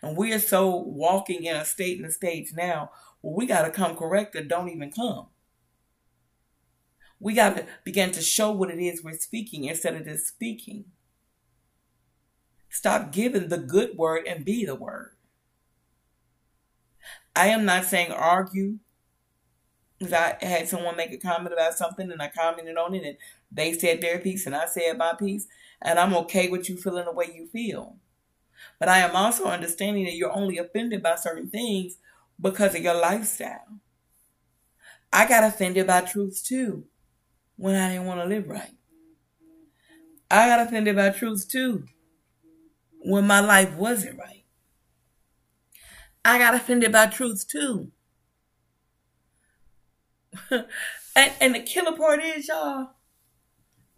And 0.02 0.16
we 0.16 0.32
are 0.34 0.40
so 0.40 0.76
walking 0.76 1.44
in 1.44 1.56
a 1.56 1.66
state 1.66 1.98
and 1.98 2.08
a 2.08 2.12
stage 2.12 2.52
now 2.56 2.92
where 3.22 3.36
we 3.36 3.46
got 3.46 3.64
to 3.64 3.72
come 3.72 3.96
correct 3.96 4.36
or 4.36 4.44
don't 4.44 4.70
even 4.70 4.92
come. 4.92 5.28
We 7.20 7.34
got 7.34 7.58
to 7.58 7.66
begin 7.84 8.12
to 8.12 8.22
show 8.22 8.52
what 8.52 8.70
it 8.70 8.80
is 8.80 9.04
we're 9.04 9.18
speaking 9.18 9.66
instead 9.66 9.96
of 9.96 10.06
just 10.06 10.28
speaking. 10.28 10.86
Stop 12.70 13.12
giving 13.12 13.48
the 13.48 13.58
good 13.58 13.98
word 13.98 14.28
and 14.28 14.46
be 14.46 14.66
the 14.66 14.76
word. 14.76 15.12
I 17.36 17.48
am 17.48 17.66
not 17.66 17.86
saying 17.86 18.12
argue. 18.12 18.80
Because 19.98 20.14
I 20.14 20.36
had 20.42 20.68
someone 20.68 20.98
make 20.98 21.14
a 21.14 21.18
comment 21.18 21.54
about 21.54 21.76
something 21.76 22.12
and 22.12 22.22
I 22.22 22.28
commented 22.28 22.76
on 22.76 22.96
it 22.96 23.06
and 23.06 23.18
they 23.52 23.74
said 23.74 24.02
their 24.02 24.20
piece 24.20 24.46
and 24.46 24.56
I 24.56 24.66
said 24.66 24.98
my 24.98 25.14
piece. 25.14 25.48
And 25.82 26.00
I'm 26.00 26.16
okay 26.16 26.48
with 26.48 26.70
you 26.70 26.78
feeling 26.78 27.06
the 27.06 27.12
way 27.12 27.32
you 27.34 27.48
feel. 27.48 27.98
But 28.80 28.90
I 28.90 29.00
am 29.00 29.16
also 29.16 29.46
understanding 29.46 30.06
that 30.06 30.16
you're 30.16 30.36
only 30.36 30.58
offended 30.58 31.04
by 31.04 31.16
certain 31.16 31.50
things 31.50 31.98
because 32.42 32.76
of 32.76 32.82
your 32.82 33.00
lifestyle. 33.00 33.80
I 35.14 35.28
got 35.28 35.44
offended 35.44 35.88
by 35.88 36.02
truths 36.02 36.42
too 36.42 36.86
when 37.56 37.76
I 37.76 37.92
didn't 37.92 38.06
want 38.06 38.22
to 38.22 38.26
live 38.26 38.50
right. 38.50 38.76
I 40.30 40.48
got 40.48 40.68
offended 40.68 40.96
by 40.96 41.12
truths 41.12 41.46
too 41.46 41.86
when 43.00 43.28
my 43.28 43.40
life 43.40 43.76
wasn't 43.76 44.18
right. 44.18 44.44
I 46.26 46.40
got 46.40 46.56
offended 46.56 46.92
by 46.92 47.06
truths 47.06 47.46
too. 47.46 47.92
and, 50.52 50.66
and 51.40 51.56
the 51.56 51.60
killer 51.60 51.96
part 51.96 52.24
is, 52.24 52.48
y'all, 52.48 52.95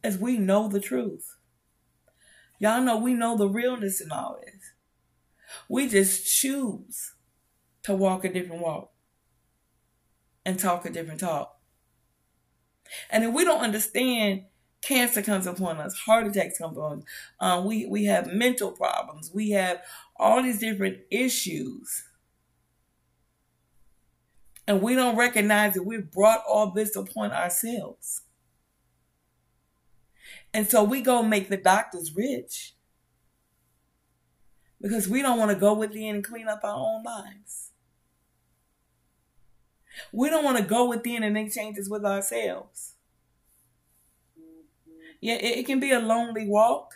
as 0.04 0.18
we 0.18 0.38
know 0.38 0.68
the 0.68 0.80
truth. 0.80 1.36
Y'all 2.60 2.82
know 2.82 2.98
we 2.98 3.14
know 3.14 3.38
the 3.38 3.48
realness 3.48 4.02
in 4.02 4.12
all 4.12 4.40
this. 4.44 4.74
We 5.70 5.88
just 5.88 6.26
choose 6.26 7.14
to 7.84 7.94
walk 7.96 8.26
a 8.26 8.34
different 8.34 8.62
walk 8.62 8.92
and 10.46 10.60
talk 10.60 10.86
a 10.86 10.90
different 10.90 11.20
talk. 11.20 11.58
And 13.10 13.24
if 13.24 13.34
we 13.34 13.44
don't 13.44 13.62
understand, 13.62 14.44
cancer 14.82 15.22
comes 15.22 15.46
upon 15.46 15.78
us, 15.78 15.94
heart 15.94 16.28
attacks 16.28 16.58
come 16.58 16.72
upon 16.72 17.00
us, 17.00 17.04
um, 17.40 17.66
we, 17.66 17.86
we 17.86 18.06
have 18.06 18.28
mental 18.28 18.72
problems, 18.72 19.32
we 19.34 19.52
have 19.52 19.82
all 20.16 20.42
these 20.42 20.60
different 20.60 21.00
issues. 21.12 22.06
And 24.68 24.82
we 24.82 24.96
don't 24.96 25.16
recognize 25.16 25.76
that 25.76 25.84
we've 25.84 26.12
brought 26.12 26.44
all 26.48 26.72
this 26.72 26.96
upon 26.96 27.32
ourselves. 27.32 28.24
And 30.54 30.70
so 30.70 30.84
we 30.84 31.02
go 31.02 31.22
make 31.24 31.50
the 31.50 31.58
doctors 31.58 32.16
rich 32.16 32.74
because 34.82 35.08
we 35.08 35.22
don't 35.22 35.40
want 35.40 35.52
to 35.52 35.58
go 35.58 35.74
within 35.74 36.16
and 36.16 36.24
clean 36.24 36.48
up 36.48 36.62
our 36.64 36.76
own 36.76 37.04
lives. 37.04 37.72
We 40.12 40.30
don't 40.30 40.44
want 40.44 40.58
to 40.58 40.64
go 40.64 40.88
within 40.88 41.24
and 41.24 41.34
make 41.34 41.52
changes 41.54 41.90
with 41.90 42.06
ourselves. 42.06 42.96
Yeah, 45.22 45.36
it, 45.36 45.60
it 45.60 45.66
can 45.66 45.80
be 45.80 45.92
a 45.92 46.00
lonely 46.00 46.48
walk 46.48 46.94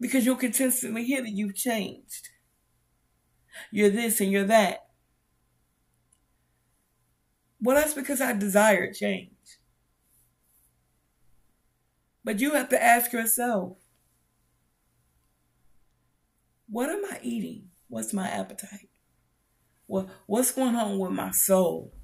because 0.00 0.24
you'll 0.24 0.36
consistently 0.36 1.04
hear 1.04 1.22
that 1.22 1.30
you've 1.30 1.54
changed. 1.54 2.28
You're 3.70 3.90
this 3.90 4.20
and 4.20 4.30
you're 4.30 4.44
that. 4.44 4.86
Well, 7.60 7.76
that's 7.76 7.94
because 7.94 8.20
I 8.20 8.32
desire 8.32 8.92
change. 8.92 9.37
But 12.28 12.40
you 12.40 12.52
have 12.52 12.68
to 12.68 12.84
ask 12.84 13.10
yourself 13.10 13.78
what 16.68 16.90
am 16.90 17.02
I 17.10 17.20
eating? 17.22 17.70
What's 17.88 18.12
my 18.12 18.28
appetite? 18.28 18.90
What, 19.86 20.10
what's 20.26 20.50
going 20.50 20.76
on 20.76 20.98
with 20.98 21.12
my 21.12 21.30
soul? 21.30 21.94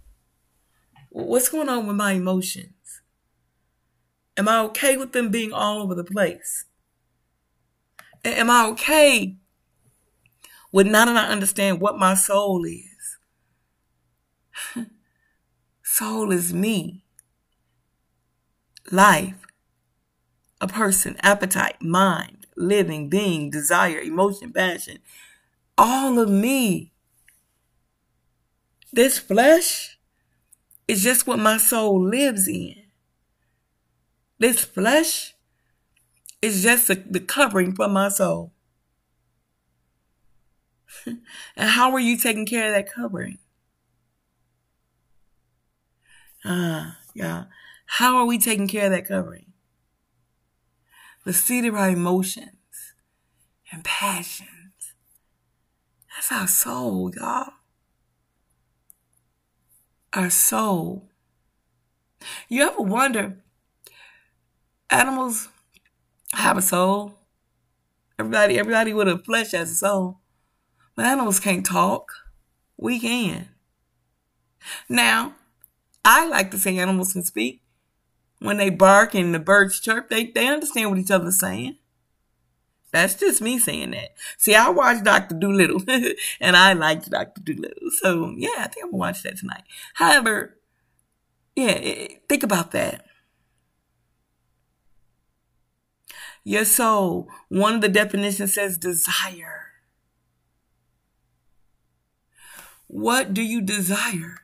What's 1.10 1.50
going 1.50 1.68
on 1.68 1.86
with 1.86 1.96
my 1.96 2.12
emotions? 2.12 3.02
Am 4.38 4.48
I 4.48 4.60
okay 4.60 4.96
with 4.96 5.12
them 5.12 5.28
being 5.30 5.52
all 5.52 5.82
over 5.82 5.94
the 5.94 6.02
place? 6.02 6.64
Am 8.24 8.48
I 8.48 8.64
okay 8.68 9.36
with 10.72 10.86
not 10.86 11.06
and 11.08 11.18
I 11.18 11.28
understand 11.28 11.82
what 11.82 11.98
my 11.98 12.14
soul 12.14 12.64
is? 12.64 13.18
soul 15.82 16.32
is 16.32 16.54
me. 16.54 17.04
Life. 18.90 19.43
A 20.64 20.66
person, 20.66 21.18
appetite, 21.20 21.82
mind 21.82 22.44
living, 22.56 23.10
being, 23.10 23.50
desire, 23.50 24.00
emotion, 24.00 24.50
passion. 24.50 25.00
All 25.76 26.18
of 26.18 26.30
me. 26.30 26.94
This 28.90 29.18
flesh 29.18 29.98
is 30.88 31.02
just 31.02 31.26
what 31.26 31.38
my 31.38 31.58
soul 31.58 32.02
lives 32.02 32.48
in. 32.48 32.76
This 34.38 34.64
flesh 34.64 35.34
is 36.40 36.62
just 36.62 36.88
the, 36.88 36.94
the 36.94 37.20
covering 37.20 37.74
for 37.74 37.86
my 37.86 38.08
soul. 38.08 38.54
and 41.06 41.18
how 41.56 41.92
are 41.92 42.00
you 42.00 42.16
taking 42.16 42.46
care 42.46 42.68
of 42.68 42.72
that 42.72 42.90
covering? 42.90 43.36
Ah, 46.42 46.88
uh, 46.88 46.94
yeah. 47.14 47.44
How 47.84 48.16
are 48.16 48.24
we 48.24 48.38
taking 48.38 48.66
care 48.66 48.86
of 48.86 48.92
that 48.92 49.06
covering? 49.06 49.53
The 51.24 51.32
seat 51.32 51.64
of 51.64 51.74
our 51.74 51.90
emotions 51.90 52.94
and 53.72 53.82
passions. 53.82 54.94
That's 56.14 56.30
our 56.30 56.46
soul, 56.46 57.10
y'all. 57.16 57.52
Our 60.12 60.30
soul. 60.30 61.08
You 62.48 62.62
ever 62.62 62.82
wonder, 62.82 63.42
animals 64.90 65.48
have 66.34 66.56
a 66.56 66.62
soul? 66.62 67.18
Everybody, 68.18 68.58
everybody 68.58 68.92
with 68.92 69.08
a 69.08 69.18
flesh 69.18 69.52
has 69.52 69.70
a 69.70 69.74
soul. 69.74 70.20
But 70.94 71.06
animals 71.06 71.40
can't 71.40 71.66
talk. 71.66 72.12
We 72.76 73.00
can. 73.00 73.48
Now, 74.88 75.34
I 76.04 76.28
like 76.28 76.50
to 76.52 76.58
say 76.58 76.78
animals 76.78 77.14
can 77.14 77.24
speak 77.24 77.63
when 78.44 78.58
they 78.58 78.68
bark 78.68 79.14
and 79.14 79.34
the 79.34 79.38
birds 79.38 79.80
chirp, 79.80 80.10
they, 80.10 80.26
they 80.26 80.46
understand 80.46 80.90
what 80.90 80.98
each 80.98 81.10
other's 81.10 81.40
saying. 81.40 81.78
That's 82.92 83.14
just 83.14 83.40
me 83.40 83.58
saying 83.58 83.92
that. 83.92 84.10
See, 84.36 84.54
I 84.54 84.68
watched 84.68 85.02
Dr. 85.02 85.34
Dolittle 85.34 85.82
and 86.40 86.54
I 86.54 86.74
liked 86.74 87.08
Dr. 87.08 87.40
Dolittle. 87.40 87.90
So 88.02 88.34
yeah, 88.36 88.50
I 88.58 88.66
think 88.66 88.84
I'm 88.84 88.90
gonna 88.90 88.98
watch 88.98 89.22
that 89.22 89.38
tonight. 89.38 89.62
However, 89.94 90.58
yeah, 91.56 92.08
think 92.28 92.42
about 92.42 92.72
that. 92.72 93.06
Your 96.44 96.66
soul, 96.66 97.30
one 97.48 97.76
of 97.76 97.80
the 97.80 97.88
definitions 97.88 98.52
says 98.52 98.76
desire. 98.76 99.68
What 102.88 103.32
do 103.32 103.40
you 103.40 103.62
desire? 103.62 104.36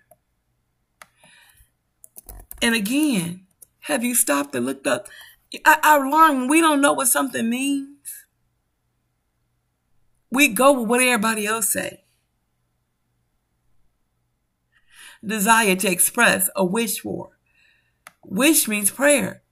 And 2.62 2.74
again, 2.74 3.46
have 3.82 4.04
you 4.04 4.14
stopped 4.14 4.54
and 4.54 4.66
looked 4.66 4.86
up? 4.86 5.08
I, 5.64 5.98
learned 5.98 6.48
we 6.48 6.60
don't 6.60 6.80
know 6.80 6.92
what 6.92 7.08
something 7.08 7.48
means. 7.48 8.26
We 10.30 10.48
go 10.48 10.72
with 10.72 10.88
what 10.88 11.00
everybody 11.00 11.46
else 11.46 11.72
say. 11.72 12.04
Desire 15.24 15.76
to 15.76 15.90
express 15.90 16.48
a 16.54 16.64
wish 16.64 17.00
for. 17.00 17.30
Wish 18.24 18.68
means 18.68 18.90
prayer. 18.90 19.42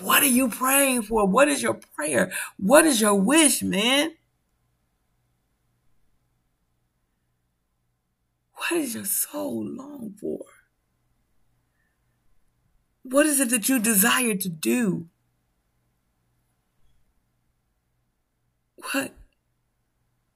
What 0.00 0.22
are 0.22 0.26
you 0.26 0.48
praying 0.48 1.02
for? 1.02 1.26
What 1.26 1.48
is 1.48 1.62
your 1.62 1.78
prayer? 1.94 2.32
What 2.56 2.84
is 2.84 3.00
your 3.00 3.14
wish, 3.14 3.62
man? 3.62 4.14
What 8.54 8.72
is 8.72 8.94
your 8.94 9.04
soul 9.04 9.64
long 9.64 10.14
for? 10.20 10.44
What 13.08 13.24
is 13.24 13.38
it 13.38 13.50
that 13.50 13.68
you 13.68 13.78
desire 13.78 14.34
to 14.34 14.48
do? 14.48 15.06
What 18.92 19.12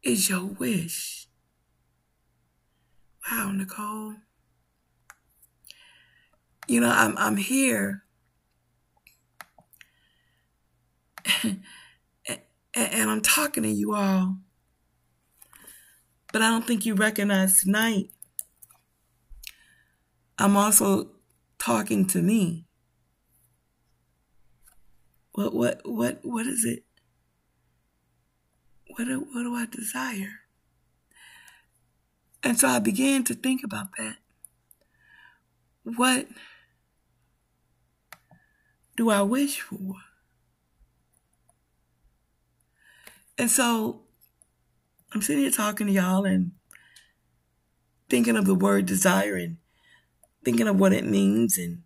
is 0.05 0.29
your 0.29 0.45
wish? 0.45 1.27
Wow, 3.29 3.51
Nicole. 3.51 4.15
You 6.69 6.81
know, 6.81 6.91
I'm 6.91 7.19
I'm 7.19 7.37
here. 7.39 8.05
and, 11.43 11.59
and 12.75 13.11
I'm 13.11 13.21
talking 13.21 13.65
to 13.65 13.69
you 13.69 13.97
all. 13.97 14.37
But 16.33 16.43
I 16.43 16.51
don't 16.51 16.69
think 16.69 16.87
you 16.87 16.95
recognize 16.95 17.65
tonight. 17.65 18.11
I'm 20.39 20.57
also 20.57 21.11
talking 21.61 22.07
to 22.07 22.23
me. 22.23 22.67
What 25.33 25.55
what 25.55 25.81
what 25.85 26.19
what 26.23 26.47
is 26.47 26.65
it? 26.65 26.85
What 28.97 29.05
do, 29.05 29.21
what 29.21 29.45
do 29.45 29.55
I 29.55 29.67
desire? 29.67 30.41
And 32.43 32.59
so 32.59 32.69
I 32.69 32.81
began 32.81 33.23
to 33.25 33.35
think 33.35 33.63
about 33.63 33.89
that. 33.99 34.17
What 35.85 36.27
do 38.97 39.11
I 39.11 39.23
wish 39.23 39.61
for? 39.61 39.95
And 43.39 43.51
so 43.51 44.03
I'm 45.13 45.23
sitting 45.23 45.43
here 45.43 45.51
talking 45.51 45.87
to 45.87 45.93
y'all 45.93 46.25
and 46.25 46.53
thinking 48.09 48.37
of 48.37 48.45
the 48.45 48.55
word 48.55 48.87
desire 48.87 49.37
and 49.37 49.59
thinking 50.45 50.69
of 50.69 50.79
what 50.79 50.93
it 50.93 51.05
means 51.05 51.59
and 51.59 51.83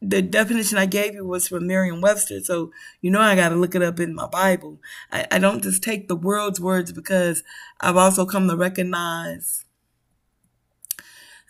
the 0.00 0.22
definition 0.22 0.78
I 0.78 0.86
gave 0.86 1.14
you 1.14 1.24
was 1.26 1.48
from 1.48 1.66
Merriam 1.66 2.00
Webster, 2.00 2.40
so 2.40 2.70
you 3.00 3.10
know 3.10 3.20
I 3.20 3.34
got 3.34 3.48
to 3.48 3.56
look 3.56 3.74
it 3.74 3.82
up 3.82 3.98
in 3.98 4.14
my 4.14 4.28
Bible. 4.28 4.78
I, 5.10 5.26
I 5.30 5.38
don't 5.38 5.62
just 5.62 5.82
take 5.82 6.06
the 6.06 6.16
world's 6.16 6.60
words 6.60 6.92
because 6.92 7.42
I've 7.80 7.96
also 7.96 8.24
come 8.24 8.48
to 8.48 8.56
recognize 8.56 9.64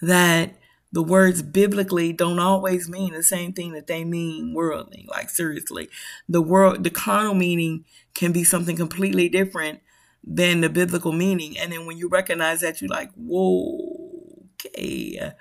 that 0.01 0.55
the 0.93 1.03
words 1.03 1.43
biblically 1.43 2.13
don't 2.13 2.39
always 2.39 2.89
mean 2.89 3.13
the 3.13 3.23
same 3.23 3.53
thing 3.53 3.73
that 3.73 3.87
they 3.87 4.05
mean 4.05 4.55
worldly. 4.55 5.07
Like 5.11 5.29
seriously, 5.29 5.89
the 6.29 6.41
world, 6.41 6.85
the 6.85 6.91
carnal 6.91 7.35
meaning 7.35 7.85
can 8.15 8.33
be 8.33 8.45
something 8.45 8.77
completely 8.77 9.29
different 9.29 9.81
than 10.25 10.63
the 10.63 10.71
biblical 10.71 11.13
meaning. 11.13 11.59
And 11.59 11.73
then 11.73 11.85
when 11.87 11.99
you 11.99 12.09
recognize 12.09 12.61
that, 12.61 12.81
you're 12.81 12.89
like, 12.89 13.11
whoa, 13.15 14.49
okay. 14.55 15.33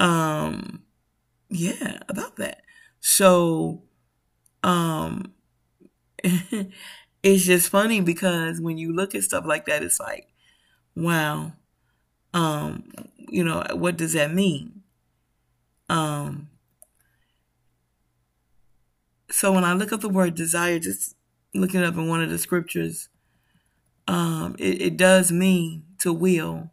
Um, 0.00 0.84
yeah, 1.50 1.98
about 2.08 2.36
that. 2.36 2.62
So, 3.00 3.84
um, 4.64 5.34
it's 6.24 7.44
just 7.44 7.68
funny 7.70 8.00
because 8.00 8.60
when 8.60 8.78
you 8.78 8.94
look 8.94 9.14
at 9.14 9.24
stuff 9.24 9.44
like 9.46 9.66
that, 9.66 9.82
it's 9.82 10.00
like, 10.00 10.28
wow, 10.96 11.52
um, 12.34 12.84
you 13.18 13.44
know, 13.44 13.64
what 13.74 13.96
does 13.98 14.14
that 14.14 14.32
mean? 14.34 14.82
Um, 15.90 16.48
so 19.30 19.52
when 19.52 19.64
I 19.64 19.72
look 19.72 19.92
up 19.92 20.00
the 20.00 20.08
word 20.08 20.34
desire, 20.34 20.78
just 20.78 21.14
looking 21.54 21.82
up 21.82 21.94
in 21.94 22.08
one 22.08 22.22
of 22.22 22.30
the 22.30 22.38
scriptures, 22.38 23.08
um, 24.08 24.56
it, 24.58 24.82
it 24.82 24.96
does 24.96 25.32
mean 25.32 25.84
to 26.00 26.12
will, 26.12 26.70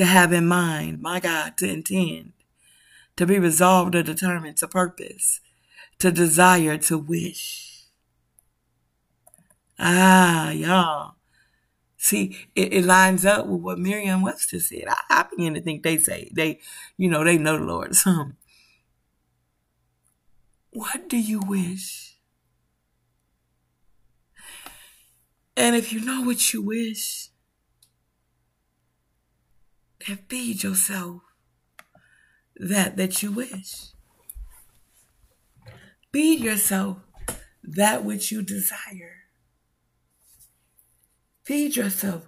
to 0.00 0.06
have 0.06 0.32
in 0.32 0.48
mind, 0.48 1.02
my 1.02 1.20
God, 1.20 1.58
to 1.58 1.68
intend 1.68 2.32
to 3.16 3.26
be 3.26 3.38
resolved 3.38 3.94
or 3.94 4.02
determined 4.02 4.56
to 4.56 4.66
purpose, 4.66 5.42
to 5.98 6.10
desire, 6.10 6.78
to 6.78 6.96
wish. 6.96 7.84
Ah, 9.78 10.52
y'all. 10.52 11.16
See, 11.98 12.48
it, 12.54 12.72
it 12.72 12.84
lines 12.86 13.26
up 13.26 13.46
with 13.46 13.60
what 13.60 13.78
Merriam 13.78 14.22
Webster 14.22 14.58
said. 14.58 14.84
I, 14.88 14.96
I 15.10 15.26
begin 15.28 15.52
to 15.52 15.60
think 15.60 15.82
they 15.82 15.98
say 15.98 16.30
they, 16.34 16.60
you 16.96 17.10
know, 17.10 17.22
they 17.22 17.36
know 17.36 17.58
the 17.58 17.64
Lord 17.64 17.94
some. 17.94 18.38
What 20.70 21.10
do 21.10 21.18
you 21.18 21.40
wish? 21.40 22.16
And 25.58 25.76
if 25.76 25.92
you 25.92 26.00
know 26.00 26.22
what 26.22 26.54
you 26.54 26.62
wish, 26.62 27.29
then 30.06 30.18
feed 30.28 30.62
yourself 30.62 31.22
that 32.56 32.96
that 32.96 33.22
you 33.22 33.32
wish. 33.32 33.86
Feed 36.12 36.40
yourself 36.40 36.98
that 37.62 38.04
which 38.04 38.32
you 38.32 38.42
desire. 38.42 39.24
Feed 41.44 41.76
yourself 41.76 42.26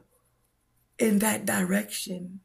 in 0.99 1.19
that 1.19 1.45
direction. 1.45 2.41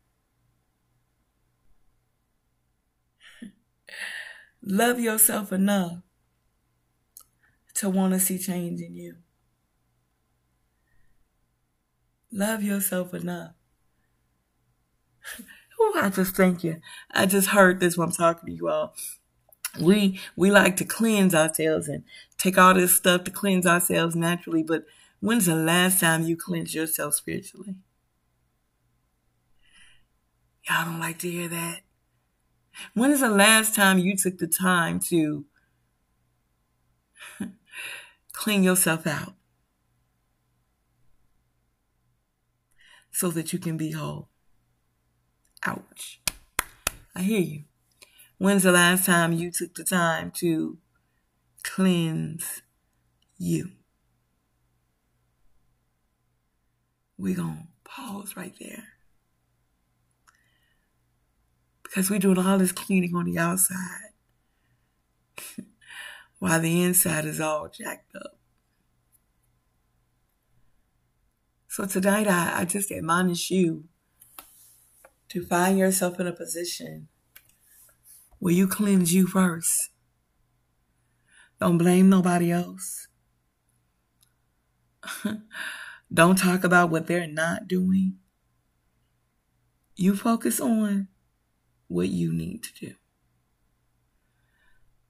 Love 4.62 5.00
yourself 5.00 5.52
enough 5.52 6.00
to 7.76 7.90
want 7.90 8.14
to 8.14 8.20
see 8.20 8.40
change 8.40 8.82
in 8.82 8.96
you. 8.96 9.16
Love 12.32 12.64
yourself 12.64 13.14
enough 13.14 13.54
Oh, 15.80 15.94
I 16.02 16.10
just 16.10 16.36
thank 16.36 16.64
you. 16.64 16.82
I 17.12 17.26
just 17.26 17.50
heard 17.50 17.80
this 17.80 17.98
when 17.98 18.08
I'm 18.10 18.14
talking 18.14 18.48
to 18.48 18.56
you 18.56 18.70
all. 18.70 18.96
We 19.80 20.20
we 20.36 20.52
like 20.52 20.78
to 20.78 20.86
cleanse 20.86 21.36
ourselves 21.36 21.88
and 21.88 22.04
take 22.38 22.58
all 22.58 22.74
this 22.74 22.96
stuff 22.96 23.24
to 23.26 23.32
cleanse 23.32 23.68
ourselves 23.68 24.16
naturally, 24.16 24.64
but 24.64 24.86
when's 25.20 25.46
the 25.46 25.56
last 25.56 26.00
time 26.00 26.24
you 26.24 26.36
cleansed 26.36 26.74
yourself 26.74 27.16
spiritually? 27.16 27.76
Y'all 30.70 30.86
don't 30.86 31.00
like 31.00 31.20
to 31.20 31.30
hear 31.30 31.48
that. 31.48 31.82
When 32.94 33.12
is 33.12 33.22
the 33.22 33.30
last 33.30 33.76
time 33.76 34.00
you 34.00 34.16
took 34.16 34.38
the 34.38 34.48
time 34.48 35.00
to 35.10 35.46
clean 38.34 38.64
yourself 38.64 39.08
out 39.08 39.36
so 43.12 43.30
that 43.32 43.54
you 43.54 43.60
can 43.60 43.78
be 43.78 43.92
whole? 43.92 44.30
Ouch. 45.68 46.22
I 47.14 47.24
hear 47.24 47.42
you. 47.42 47.64
When's 48.38 48.64
the 48.64 48.72
last 48.72 49.06
time 49.06 49.34
you 49.34 49.52
took 49.52 49.76
the 49.76 49.84
time 49.84 50.32
to 50.38 50.78
cleanse 51.62 52.62
you? 53.38 53.72
We're 57.18 57.36
going 57.36 57.58
to 57.58 57.68
pause 57.84 58.38
right 58.38 58.54
there. 58.62 58.86
Because 61.84 62.10
we're 62.10 62.20
doing 62.20 62.38
all 62.38 62.58
this 62.58 62.72
cleaning 62.72 63.14
on 63.16 63.26
the 63.26 63.38
outside 63.38 64.12
while 66.40 66.62
the 66.62 66.82
inside 66.82 67.26
is 67.26 67.42
all 67.42 67.68
jacked 67.68 68.16
up. 68.16 68.38
So 71.68 71.86
tonight 71.86 72.28
I, 72.28 72.62
I 72.62 72.66
just 72.66 72.90
admonish 72.90 73.52
you 73.52 73.84
to 75.30 75.46
find 75.46 75.78
yourself 75.78 76.20
in 76.20 76.28
a 76.28 76.32
position 76.32 77.08
where 78.40 78.54
you 78.54 78.68
cleanse 78.68 79.14
you 79.14 79.28
first. 79.28 79.90
Don't 81.60 81.78
blame 81.78 82.10
nobody 82.10 82.52
else. 82.52 83.08
Don't 86.14 86.38
talk 86.38 86.64
about 86.64 86.90
what 86.90 87.08
they're 87.08 87.28
not 87.28 87.68
doing. 87.68 88.18
You 89.96 90.16
focus 90.16 90.62
on 90.62 91.08
what 91.88 92.10
you 92.10 92.32
need 92.32 92.64
to 92.64 92.74
do. 92.74 92.94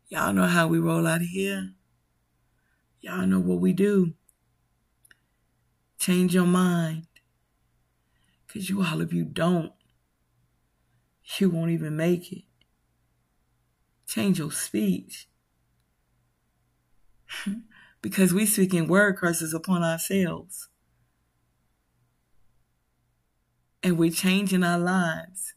Y'all 0.08 0.32
know 0.32 0.46
how 0.46 0.68
we 0.68 0.80
roll 0.80 1.06
out 1.06 1.22
of 1.22 1.28
here. 1.28 1.74
Y'all 3.02 3.28
know 3.28 3.40
what 3.40 3.60
we 3.60 3.74
do. 3.74 4.14
Change 6.00 6.34
your 6.34 6.46
mind. 6.46 7.08
Because 8.46 8.70
you 8.70 8.82
all 8.82 9.02
of 9.02 9.12
you 9.12 9.26
don't 9.26 9.74
you 11.38 11.50
won't 11.50 11.72
even 11.72 11.96
make 11.96 12.32
it. 12.32 12.44
Change 14.08 14.40
your 14.40 14.52
speech. 14.52 15.28
because 18.02 18.34
we 18.34 18.46
speaking 18.46 18.88
word 18.88 19.18
curses 19.18 19.54
upon 19.54 19.84
ourselves. 19.84 20.70
And 23.84 23.98
we're 23.98 24.12
changing 24.12 24.64
our 24.64 24.80
lives, 24.80 25.54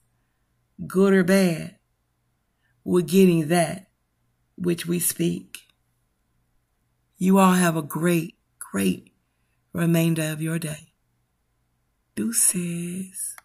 good 0.87 1.13
or 1.13 1.25
bad. 1.25 1.77
We're 2.85 3.03
getting 3.03 3.49
that 3.49 3.89
which 4.57 4.87
we 4.87 4.99
speak. 4.99 5.59
You 7.19 7.39
all 7.39 7.53
have 7.53 7.77
a 7.77 7.83
great, 7.83 8.37
great 8.59 9.13
remainder 9.73 10.33
of 10.33 10.43
your 10.43 10.59
day. 10.59 10.93
Deuces. 12.15 13.37